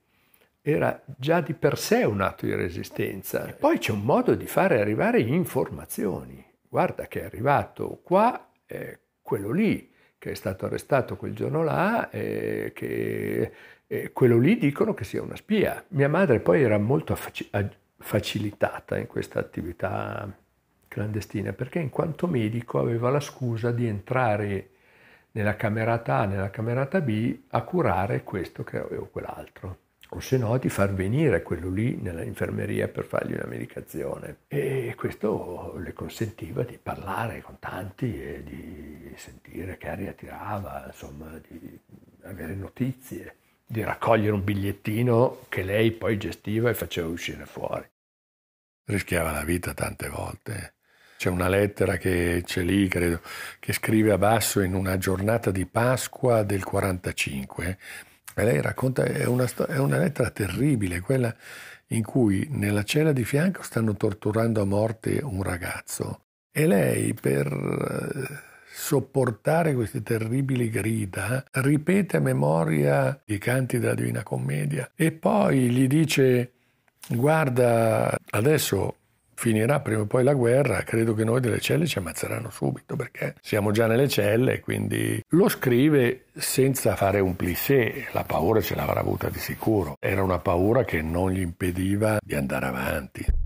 era 0.61 1.03
già 1.17 1.41
di 1.41 1.55
per 1.55 1.79
sé 1.79 2.05
un 2.05 2.21
atto 2.21 2.45
di 2.45 2.55
resistenza. 2.55 3.47
E 3.47 3.53
poi 3.55 3.79
c'è 3.79 3.93
un 3.93 4.03
modo 4.03 4.35
di 4.35 4.47
fare 4.47 4.79
arrivare 4.79 5.21
informazioni. 5.21 6.45
Guarda 6.69 7.07
che 7.07 7.23
è 7.23 7.25
arrivato 7.25 8.01
qua 8.03 8.51
eh, 8.67 8.99
quello 9.23 9.51
lì 9.51 9.91
che 10.19 10.33
è 10.33 10.35
stato 10.35 10.67
arrestato 10.67 11.17
quel 11.17 11.35
giorno 11.35 11.63
là, 11.63 12.11
eh, 12.11 12.73
che 12.75 13.53
eh, 13.87 14.13
quello 14.13 14.39
lì 14.39 14.59
dicono 14.59 14.93
che 14.93 15.05
sia 15.05 15.23
una 15.23 15.37
spia. 15.37 15.83
Mia 15.89 16.09
madre 16.11 16.41
poi 16.41 16.63
era 16.63 16.79
molto 16.79 17.15
affac- 17.15 17.77
facilitata 17.99 18.99
in 18.99 19.07
questa 19.07 19.39
attività 19.39 20.31
clandestina 20.95 21.53
perché 21.53 21.81
in 21.81 21.91
quanto 21.91 22.29
medico 22.29 22.79
aveva 22.79 23.11
la 23.11 23.19
scusa 23.19 23.73
di 23.73 23.87
entrare 23.89 24.69
nella 25.33 25.57
camerata 25.57 26.19
A, 26.19 26.25
nella 26.27 26.51
camerata 26.51 27.01
B 27.01 27.37
a 27.49 27.63
curare 27.63 28.23
questo 28.23 28.65
o 28.71 29.09
quell'altro 29.11 29.79
o 30.11 30.21
se 30.21 30.39
no 30.39 30.57
di 30.59 30.69
far 30.69 30.95
venire 30.95 31.43
quello 31.43 31.69
lì 31.69 31.97
nell'infermeria 31.97 32.87
per 32.87 33.05
fargli 33.05 33.33
una 33.33 33.47
medicazione. 33.49 34.37
E 34.47 34.95
questo 34.97 35.77
le 35.79 35.93
consentiva 35.93 36.63
di 36.63 36.79
parlare 36.81 37.41
con 37.41 37.59
tanti 37.59 38.23
e 38.23 38.45
di 38.45 39.13
sentire 39.17 39.77
che 39.77 39.89
aria 39.89 40.13
tirava, 40.13 40.85
insomma, 40.87 41.41
di 41.49 41.81
avere 42.23 42.55
notizie, 42.55 43.35
di 43.67 43.83
raccogliere 43.83 44.31
un 44.31 44.45
bigliettino 44.45 45.47
che 45.49 45.65
lei 45.65 45.91
poi 45.91 46.17
gestiva 46.17 46.71
e 46.71 46.75
faceva 46.75 47.09
uscire 47.09 47.45
fuori 47.45 47.85
rischiava 48.85 49.33
la 49.33 49.45
vita 49.45 49.73
tante 49.75 50.09
volte. 50.09 50.75
C'è 51.17 51.29
una 51.29 51.49
lettera 51.49 51.97
che 51.97 52.43
c'è 52.45 52.63
lì, 52.63 52.89
credo, 52.89 53.21
che 53.61 53.73
scrive 53.73 54.13
a 54.13 54.19
Basso 54.19 54.61
in 54.61 54.75
una 54.75 54.99
giornata 54.99 55.51
di 55.51 55.67
Pasqua 55.67 56.43
del 56.43 56.65
45. 56.65 57.79
E 58.37 58.45
lei 58.45 58.61
racconta, 58.61 59.05
è 59.05 59.25
una, 59.25 59.49
è 59.69 59.79
una 59.79 59.99
lettera 59.99 60.31
terribile, 60.31 61.01
quella 61.01 61.35
in 61.89 62.03
cui 62.03 62.47
nella 62.51 62.83
cella 62.83 63.13
di 63.13 63.25
fianco 63.25 63.63
stanno 63.63 63.95
torturando 63.97 64.61
a 64.61 64.65
morte 64.65 65.21
un 65.23 65.43
ragazzo 65.43 66.21
e 66.51 66.67
lei 66.67 67.15
per 67.15 67.47
eh, 67.47 68.53
sopportare 68.73 69.75
queste 69.75 70.03
terribili 70.03 70.71
grida 70.71 71.45
ripete 71.53 72.17
a 72.17 72.21
memoria 72.21 73.21
i 73.27 73.39
canti 73.39 73.79
della 73.79 73.95
Divina 73.95 74.23
Commedia 74.23 74.91
e 74.95 75.13
poi 75.13 75.71
gli 75.71 75.87
dice 75.87 76.53
guarda 77.09 78.17
adesso 78.31 78.97
finirà 79.35 79.81
prima 79.81 80.03
o 80.03 80.07
poi 80.07 80.25
la 80.25 80.35
guerra, 80.35 80.83
credo 80.83 81.15
che 81.15 81.25
noi 81.25 81.41
delle 81.41 81.61
celle 81.61 81.87
ci 81.87 81.99
ammazzeranno 81.99 82.51
subito 82.51 82.97
perché 82.97 83.35
siamo 83.41 83.71
già 83.71 83.87
nelle 83.87 84.09
celle, 84.09 84.61
quindi 84.61 85.23
lo 85.31 85.49
scrive 85.49 86.27
senza 86.35 86.97
fare 86.97 87.21
un 87.21 87.37
plissé, 87.37 88.09
la 88.13 88.25
paura 88.25 88.61
ce 88.61 88.75
l'avrà 88.75 89.01
avuta 89.01 89.29
di 89.29 89.39
sicuro, 89.39 89.97
era 90.01 90.23
una 90.23 90.39
paura 90.39 90.85
che 90.85 91.03
non 91.03 91.31
gli 91.31 91.41
impediva 91.41 92.19
di 92.23 92.35
andare 92.35 92.67
avanti. 92.67 93.44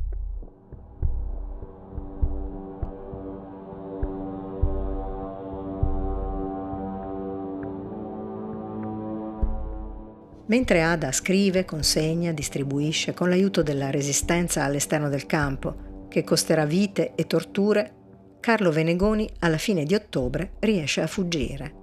Mentre 10.48 10.82
Ada 10.82 11.12
scrive, 11.12 11.64
consegna, 11.64 12.32
distribuisce 12.32 13.12
con 13.12 13.28
l'aiuto 13.28 13.62
della 13.62 13.90
resistenza 13.90 14.64
all'esterno 14.64 15.10
del 15.10 15.26
campo, 15.26 16.06
che 16.08 16.24
costerà 16.24 16.64
vite 16.64 17.14
e 17.14 17.26
torture, 17.26 17.94
Carlo 18.40 18.70
Venegoni 18.70 19.28
alla 19.40 19.58
fine 19.58 19.84
di 19.84 19.94
ottobre 19.94 20.52
riesce 20.60 21.02
a 21.02 21.06
fuggire. 21.06 21.74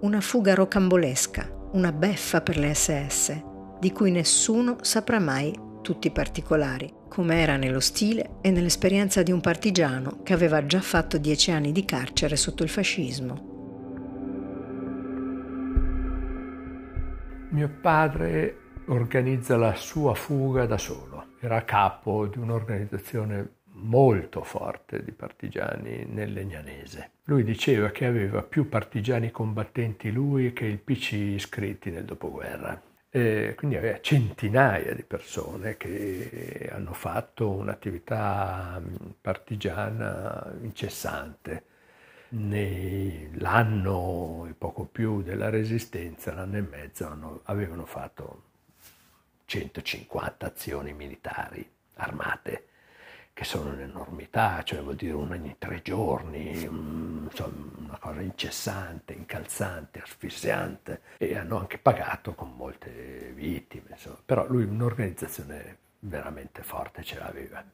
Una 0.00 0.20
fuga 0.20 0.54
rocambolesca, 0.54 1.68
una 1.72 1.92
beffa 1.92 2.40
per 2.40 2.58
le 2.58 2.74
SS, 2.74 3.40
di 3.78 3.92
cui 3.92 4.10
nessuno 4.10 4.78
saprà 4.80 5.20
mai 5.20 5.56
tutti 5.80 6.08
i 6.08 6.12
particolari, 6.12 6.92
come 7.08 7.40
era 7.40 7.56
nello 7.56 7.80
stile 7.80 8.38
e 8.40 8.50
nell'esperienza 8.50 9.22
di 9.22 9.30
un 9.30 9.40
partigiano 9.40 10.22
che 10.24 10.32
aveva 10.32 10.66
già 10.66 10.80
fatto 10.80 11.18
dieci 11.18 11.52
anni 11.52 11.70
di 11.70 11.84
carcere 11.84 12.34
sotto 12.34 12.64
il 12.64 12.68
fascismo. 12.68 13.51
Mio 17.52 17.68
padre 17.68 18.56
organizza 18.86 19.58
la 19.58 19.74
sua 19.74 20.14
fuga 20.14 20.64
da 20.64 20.78
solo, 20.78 21.34
era 21.38 21.66
capo 21.66 22.26
di 22.26 22.38
un'organizzazione 22.38 23.56
molto 23.74 24.42
forte 24.42 25.04
di 25.04 25.12
partigiani 25.12 26.06
nel 26.06 26.32
Legnanese. 26.32 27.10
Lui 27.24 27.44
diceva 27.44 27.90
che 27.90 28.06
aveva 28.06 28.42
più 28.42 28.70
partigiani 28.70 29.30
combattenti 29.30 30.10
lui 30.10 30.54
che 30.54 30.64
il 30.64 30.78
PC 30.78 31.12
iscritti 31.12 31.90
nel 31.90 32.06
dopoguerra. 32.06 32.80
E 33.10 33.52
quindi 33.54 33.76
aveva 33.76 34.00
centinaia 34.00 34.94
di 34.94 35.02
persone 35.02 35.76
che 35.76 36.70
hanno 36.72 36.94
fatto 36.94 37.50
un'attività 37.50 38.80
partigiana 39.20 40.54
incessante 40.62 41.64
nell'anno 42.32 44.00
e 44.48 44.52
poco 44.52 44.84
più 44.84 45.22
della 45.22 45.50
resistenza, 45.50 46.32
l'anno 46.32 46.56
e 46.58 46.62
mezzo, 46.62 47.06
hanno, 47.06 47.40
avevano 47.44 47.84
fatto 47.84 48.42
150 49.46 50.46
azioni 50.46 50.92
militari 50.92 51.68
armate, 51.96 52.66
che 53.34 53.44
sono 53.44 53.70
un'enormità, 53.70 54.62
cioè 54.62 54.82
vuol 54.82 54.96
dire 54.96 55.12
una 55.12 55.34
ogni 55.34 55.56
tre 55.58 55.80
giorni, 55.82 56.62
insomma, 56.62 57.70
una 57.78 57.98
cosa 57.98 58.20
incessante, 58.20 59.12
incalzante, 59.14 60.00
asfissiante, 60.02 61.00
e 61.18 61.36
hanno 61.36 61.58
anche 61.58 61.78
pagato 61.78 62.34
con 62.34 62.54
molte 62.54 63.32
vittime, 63.34 63.90
insomma. 63.90 64.18
però 64.24 64.46
lui 64.48 64.64
un'organizzazione 64.64 65.78
veramente 66.00 66.62
forte 66.62 67.02
ce 67.02 67.18
l'aveva. 67.18 67.64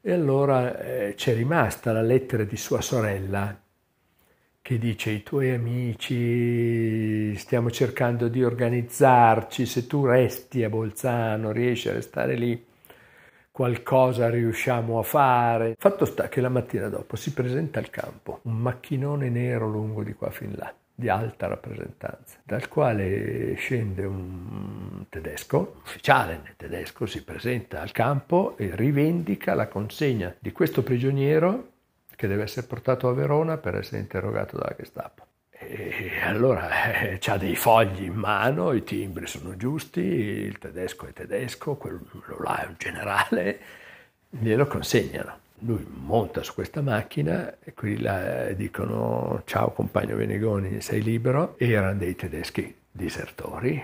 E 0.00 0.12
allora 0.12 0.78
eh, 0.78 1.14
c'è 1.16 1.34
rimasta 1.34 1.92
la 1.92 2.02
lettera 2.02 2.44
di 2.44 2.56
sua 2.58 2.82
sorella 2.82 3.62
che 4.64 4.78
dice 4.78 5.10
i 5.10 5.22
tuoi 5.22 5.50
amici 5.50 7.36
stiamo 7.36 7.70
cercando 7.70 8.28
di 8.28 8.42
organizzarci, 8.42 9.66
se 9.66 9.86
tu 9.86 10.06
resti 10.06 10.64
a 10.64 10.70
Bolzano, 10.70 11.52
riesci 11.52 11.90
a 11.90 11.92
restare 11.92 12.34
lì, 12.34 12.64
qualcosa 13.50 14.30
riusciamo 14.30 14.98
a 14.98 15.02
fare. 15.02 15.74
Fatto 15.76 16.06
sta 16.06 16.30
che 16.30 16.40
la 16.40 16.48
mattina 16.48 16.88
dopo 16.88 17.14
si 17.14 17.34
presenta 17.34 17.78
al 17.78 17.90
campo 17.90 18.38
un 18.44 18.56
macchinone 18.56 19.28
nero 19.28 19.68
lungo 19.68 20.02
di 20.02 20.14
qua 20.14 20.30
fin 20.30 20.54
là, 20.56 20.72
di 20.94 21.10
alta 21.10 21.46
rappresentanza, 21.46 22.38
dal 22.42 22.66
quale 22.68 23.52
scende 23.56 24.06
un 24.06 25.04
tedesco, 25.10 25.74
ufficiale 25.84 26.40
nel 26.42 26.56
tedesco, 26.56 27.04
si 27.04 27.22
presenta 27.22 27.82
al 27.82 27.92
campo 27.92 28.56
e 28.56 28.70
rivendica 28.74 29.52
la 29.52 29.68
consegna 29.68 30.34
di 30.38 30.52
questo 30.52 30.82
prigioniero 30.82 31.72
che 32.16 32.26
deve 32.26 32.42
essere 32.42 32.66
portato 32.66 33.08
a 33.08 33.12
Verona 33.12 33.56
per 33.56 33.76
essere 33.76 34.00
interrogato 34.00 34.56
dalla 34.56 34.74
Gestapo. 34.76 35.26
E 35.50 36.20
allora 36.22 36.92
eh, 36.92 37.20
ha 37.26 37.36
dei 37.38 37.56
fogli 37.56 38.04
in 38.04 38.14
mano, 38.14 38.72
i 38.72 38.84
timbri 38.84 39.26
sono 39.26 39.56
giusti, 39.56 40.00
il 40.00 40.58
tedesco 40.58 41.06
è 41.06 41.12
tedesco, 41.12 41.76
quello 41.76 42.00
là 42.42 42.62
è 42.62 42.66
un 42.66 42.74
generale, 42.76 43.58
glielo 44.28 44.66
consegnano. 44.66 45.40
Lui 45.60 45.86
monta 45.88 46.42
su 46.42 46.52
questa 46.52 46.82
macchina 46.82 47.58
e 47.60 47.72
quelli 47.72 48.00
là 48.00 48.52
dicono 48.52 49.42
ciao 49.46 49.70
compagno 49.70 50.16
Venegoni, 50.16 50.80
sei 50.80 51.02
libero, 51.02 51.54
e 51.56 51.70
erano 51.70 51.98
dei 51.98 52.14
tedeschi 52.14 52.74
disertori. 52.90 53.82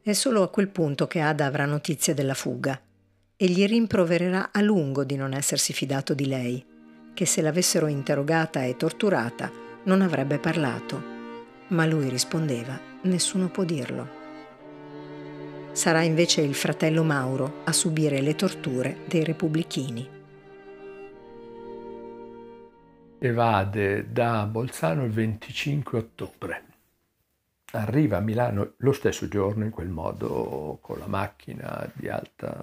È 0.00 0.12
solo 0.12 0.42
a 0.42 0.48
quel 0.48 0.68
punto 0.68 1.06
che 1.08 1.20
Ada 1.20 1.44
avrà 1.44 1.66
notizia 1.66 2.14
della 2.14 2.34
fuga 2.34 2.80
e 3.36 3.46
gli 3.46 3.66
rimprovererà 3.66 4.50
a 4.52 4.62
lungo 4.62 5.04
di 5.04 5.14
non 5.16 5.34
essersi 5.34 5.72
fidato 5.72 6.14
di 6.14 6.26
lei, 6.26 6.64
che 7.12 7.26
se 7.26 7.42
l'avessero 7.42 7.86
interrogata 7.86 8.64
e 8.64 8.76
torturata 8.76 9.50
non 9.84 10.00
avrebbe 10.00 10.38
parlato. 10.38 11.14
Ma 11.68 11.84
lui 11.86 12.08
rispondeva, 12.08 12.78
nessuno 13.02 13.48
può 13.48 13.64
dirlo. 13.64 14.24
Sarà 15.72 16.02
invece 16.02 16.40
il 16.40 16.54
fratello 16.54 17.02
Mauro 17.02 17.60
a 17.64 17.72
subire 17.72 18.20
le 18.22 18.34
torture 18.34 18.98
dei 19.06 19.24
repubblichini. 19.24 20.08
Evade 23.18 24.10
da 24.10 24.46
Bolzano 24.46 25.04
il 25.04 25.10
25 25.10 25.98
ottobre 25.98 26.64
arriva 27.80 28.18
a 28.18 28.20
Milano 28.20 28.72
lo 28.78 28.92
stesso 28.92 29.28
giorno, 29.28 29.64
in 29.64 29.70
quel 29.70 29.88
modo, 29.88 30.78
con 30.80 30.98
la 30.98 31.06
macchina 31.06 31.90
di 31.94 32.08
alta 32.08 32.54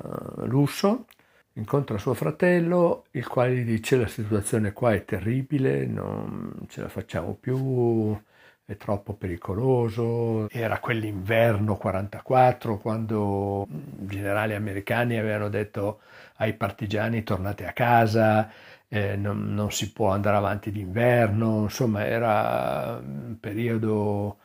lusso, 0.46 1.06
incontra 1.54 1.98
suo 1.98 2.14
fratello, 2.14 3.06
il 3.12 3.28
quale 3.28 3.56
gli 3.56 3.64
dice 3.64 3.98
la 3.98 4.08
situazione 4.08 4.74
qua 4.74 4.94
è 4.94 5.06
terribile, 5.06 5.86
non 5.86 6.66
ce 6.68 6.82
la 6.82 6.90
facciamo 6.90 7.34
più, 7.40 8.18
è 8.66 8.78
troppo 8.78 9.14
pericoloso. 9.14 10.50
Era 10.50 10.80
quell'inverno 10.80 11.76
44 11.78 12.78
quando 12.78 13.68
i 13.70 14.06
generali 14.08 14.54
americani 14.54 15.18
avevano 15.18 15.50
detto 15.50 16.02
ai 16.38 16.54
partigiani 16.54 17.24
tornate 17.24 17.66
a 17.66 17.74
casa, 17.74 18.50
eh, 18.88 19.16
non, 19.16 19.54
non, 19.54 19.72
si 19.72 19.92
può 19.92 20.10
andare 20.10 20.38
avanti 20.38 20.72
d'inverno, 20.72 21.64
insomma 21.64 22.06
era 22.06 23.00
un 23.02 23.38
periodo 23.40 24.38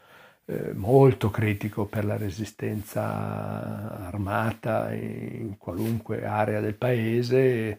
eh, 0.50 0.72
molto 0.72 1.28
critico 1.30 1.84
per 1.84 2.06
la 2.06 2.16
resistenza 2.16 4.06
armata 4.06 4.94
in 4.94 5.58
qualunque 5.58 6.24
area 6.24 6.60
del 6.60 6.74
paese, 6.74 7.76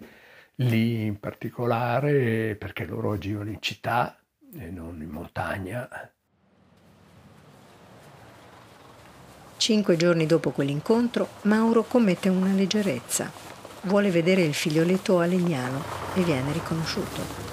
lì 0.55 1.05
in 1.05 1.19
particolare 1.19 2.55
perché 2.55 2.85
loro 2.85 3.13
agivano 3.13 3.49
in 3.49 3.59
città 3.59 4.19
e 4.53 4.69
non 4.69 5.01
in 5.01 5.09
montagna. 5.09 5.89
Cinque 9.57 9.97
giorni 9.97 10.27
dopo 10.27 10.51
quell'incontro, 10.51 11.27
Mauro 11.43 11.83
commette 11.83 12.29
una 12.29 12.53
leggerezza. 12.53 13.31
Vuole 13.81 14.11
vedere 14.11 14.43
il 14.43 14.53
figlioletto 14.53 15.19
a 15.19 15.25
Legnano 15.25 15.83
e 16.13 16.21
viene 16.21 16.51
riconosciuto. 16.51 17.48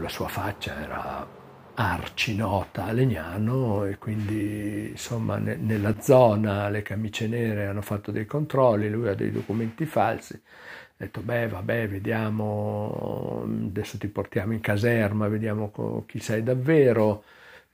La 0.00 0.08
sua 0.08 0.28
faccia 0.28 0.80
era 0.80 1.26
arcinota 1.74 2.84
a 2.86 2.92
Legnano 2.92 3.84
e 3.84 3.98
quindi 3.98 4.90
insomma 4.90 5.36
ne, 5.38 5.56
nella 5.56 6.00
zona 6.00 6.68
le 6.68 6.82
camicie 6.82 7.26
nere 7.28 7.66
hanno 7.66 7.82
fatto 7.82 8.10
dei 8.10 8.24
controlli, 8.26 8.88
lui 8.90 9.08
ha 9.08 9.14
dei 9.14 9.30
documenti 9.30 9.84
falsi, 9.86 10.34
ha 10.34 10.94
detto 10.96 11.20
beh 11.20 11.48
vabbè 11.48 11.88
vediamo, 11.88 13.42
adesso 13.44 13.98
ti 13.98 14.08
portiamo 14.08 14.52
in 14.54 14.60
caserma, 14.60 15.28
vediamo 15.28 16.04
chi 16.06 16.18
sei 16.20 16.42
davvero 16.42 17.24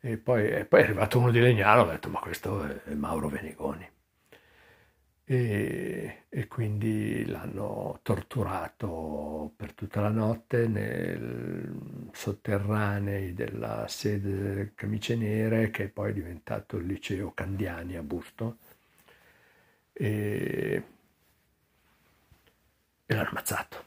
e 0.00 0.16
poi, 0.18 0.48
e 0.50 0.64
poi 0.64 0.80
è 0.80 0.84
arrivato 0.84 1.18
uno 1.18 1.30
di 1.30 1.40
Legnano, 1.40 1.82
ha 1.82 1.92
detto 1.92 2.08
ma 2.08 2.18
questo 2.20 2.64
è 2.84 2.94
Mauro 2.94 3.28
Venegoni. 3.28 3.91
E, 5.32 6.24
e, 6.28 6.46
quindi 6.46 7.24
l'hanno 7.24 8.00
torturato 8.02 9.52
per 9.56 9.72
tutta 9.72 10.02
la 10.02 10.10
notte 10.10 10.68
nei 10.68 12.10
sotterranei 12.12 13.32
della 13.32 13.86
sede 13.88 14.30
delle 14.30 14.72
Camicie 14.74 15.16
Nere 15.16 15.70
che 15.70 15.88
poi 15.88 16.10
è 16.10 16.12
diventato 16.12 16.76
il 16.76 16.86
liceo 16.86 17.32
Candiani 17.32 17.96
a 17.96 18.02
Busto 18.02 18.58
e, 19.92 20.82
e 23.06 23.14
l'hanno 23.14 23.28
ammazzato. 23.28 23.81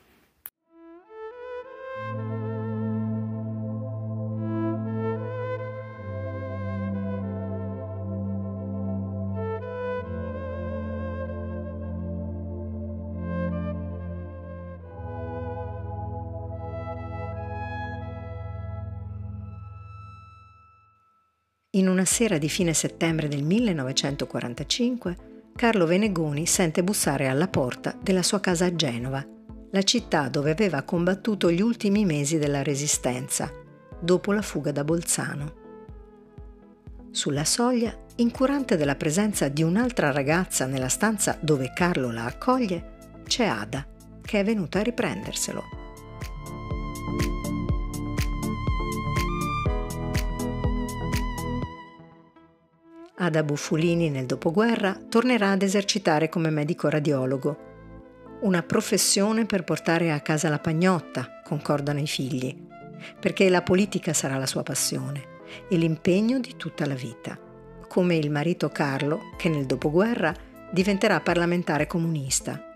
Sera 22.06 22.38
di 22.38 22.50
fine 22.50 22.74
settembre 22.74 23.28
del 23.28 23.44
1945, 23.44 25.18
Carlo 25.56 25.86
Venegoni 25.86 26.46
sente 26.46 26.84
bussare 26.84 27.28
alla 27.28 27.48
porta 27.48 27.98
della 28.02 28.24
sua 28.24 28.40
casa 28.40 28.66
a 28.66 28.76
Genova, 28.76 29.26
la 29.72 29.84
città 29.84 30.30
dove 30.30 30.52
aveva 30.52 30.84
combattuto 30.84 31.52
gli 31.52 31.62
ultimi 31.62 32.06
mesi 32.06 32.38
della 32.38 32.64
Resistenza, 32.64 33.52
dopo 34.00 34.32
la 34.32 34.42
fuga 34.42 34.72
da 34.72 34.84
Bolzano. 34.84 35.64
Sulla 37.12 37.46
soglia, 37.46 37.98
incurante 38.18 38.78
della 38.78 38.96
presenza 38.96 39.48
di 39.48 39.64
un'altra 39.64 40.12
ragazza 40.12 40.66
nella 40.66 40.90
stanza 40.90 41.38
dove 41.40 41.72
Carlo 41.74 42.12
la 42.12 42.26
accoglie, 42.26 42.94
c'è 43.26 43.46
Ada, 43.46 43.86
che 44.22 44.40
è 44.40 44.44
venuta 44.44 44.80
a 44.80 44.84
riprenderselo. 44.84 45.75
Ada 53.18 53.44
Buffulini 53.44 54.10
nel 54.10 54.26
dopoguerra 54.26 55.00
tornerà 55.08 55.52
ad 55.52 55.62
esercitare 55.62 56.28
come 56.28 56.50
medico 56.50 56.90
radiologo. 56.90 57.58
Una 58.42 58.62
professione 58.62 59.46
per 59.46 59.64
portare 59.64 60.12
a 60.12 60.20
casa 60.20 60.50
la 60.50 60.60
pagnotta, 60.60 61.40
concordano 61.42 62.00
i 62.02 62.08
figli, 62.08 62.54
perché 63.18 63.48
la 63.48 63.62
politica 63.62 64.12
sarà 64.12 64.38
la 64.38 64.46
sua 64.46 64.64
passione 64.64 65.34
e 65.70 65.78
l'impegno 65.78 66.40
di 66.40 66.58
tutta 66.58 66.86
la 66.86 66.94
vita, 66.94 67.40
come 67.88 68.18
il 68.18 68.30
marito 68.30 68.68
Carlo 68.68 69.32
che 69.38 69.48
nel 69.48 69.66
dopoguerra 69.66 70.34
diventerà 70.70 71.22
parlamentare 71.22 71.88
comunista. 71.88 72.74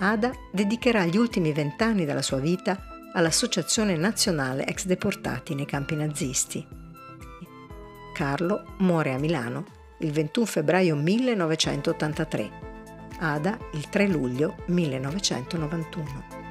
Ada 0.00 0.32
dedicherà 0.52 1.06
gli 1.06 1.16
ultimi 1.16 1.50
vent'anni 1.52 2.04
della 2.04 2.20
sua 2.20 2.40
vita 2.40 2.78
all'Associazione 3.14 3.96
Nazionale 3.96 4.66
Ex 4.66 4.84
Deportati 4.84 5.54
nei 5.54 5.66
campi 5.66 5.96
nazisti 5.96 6.80
Carlo 8.22 8.76
muore 8.78 9.12
a 9.12 9.18
Milano 9.18 9.64
il 9.98 10.12
21 10.12 10.46
febbraio 10.46 10.94
1983, 10.94 12.50
Ada 13.18 13.58
il 13.72 13.88
3 13.88 14.06
luglio 14.06 14.58
1991. 14.66 16.41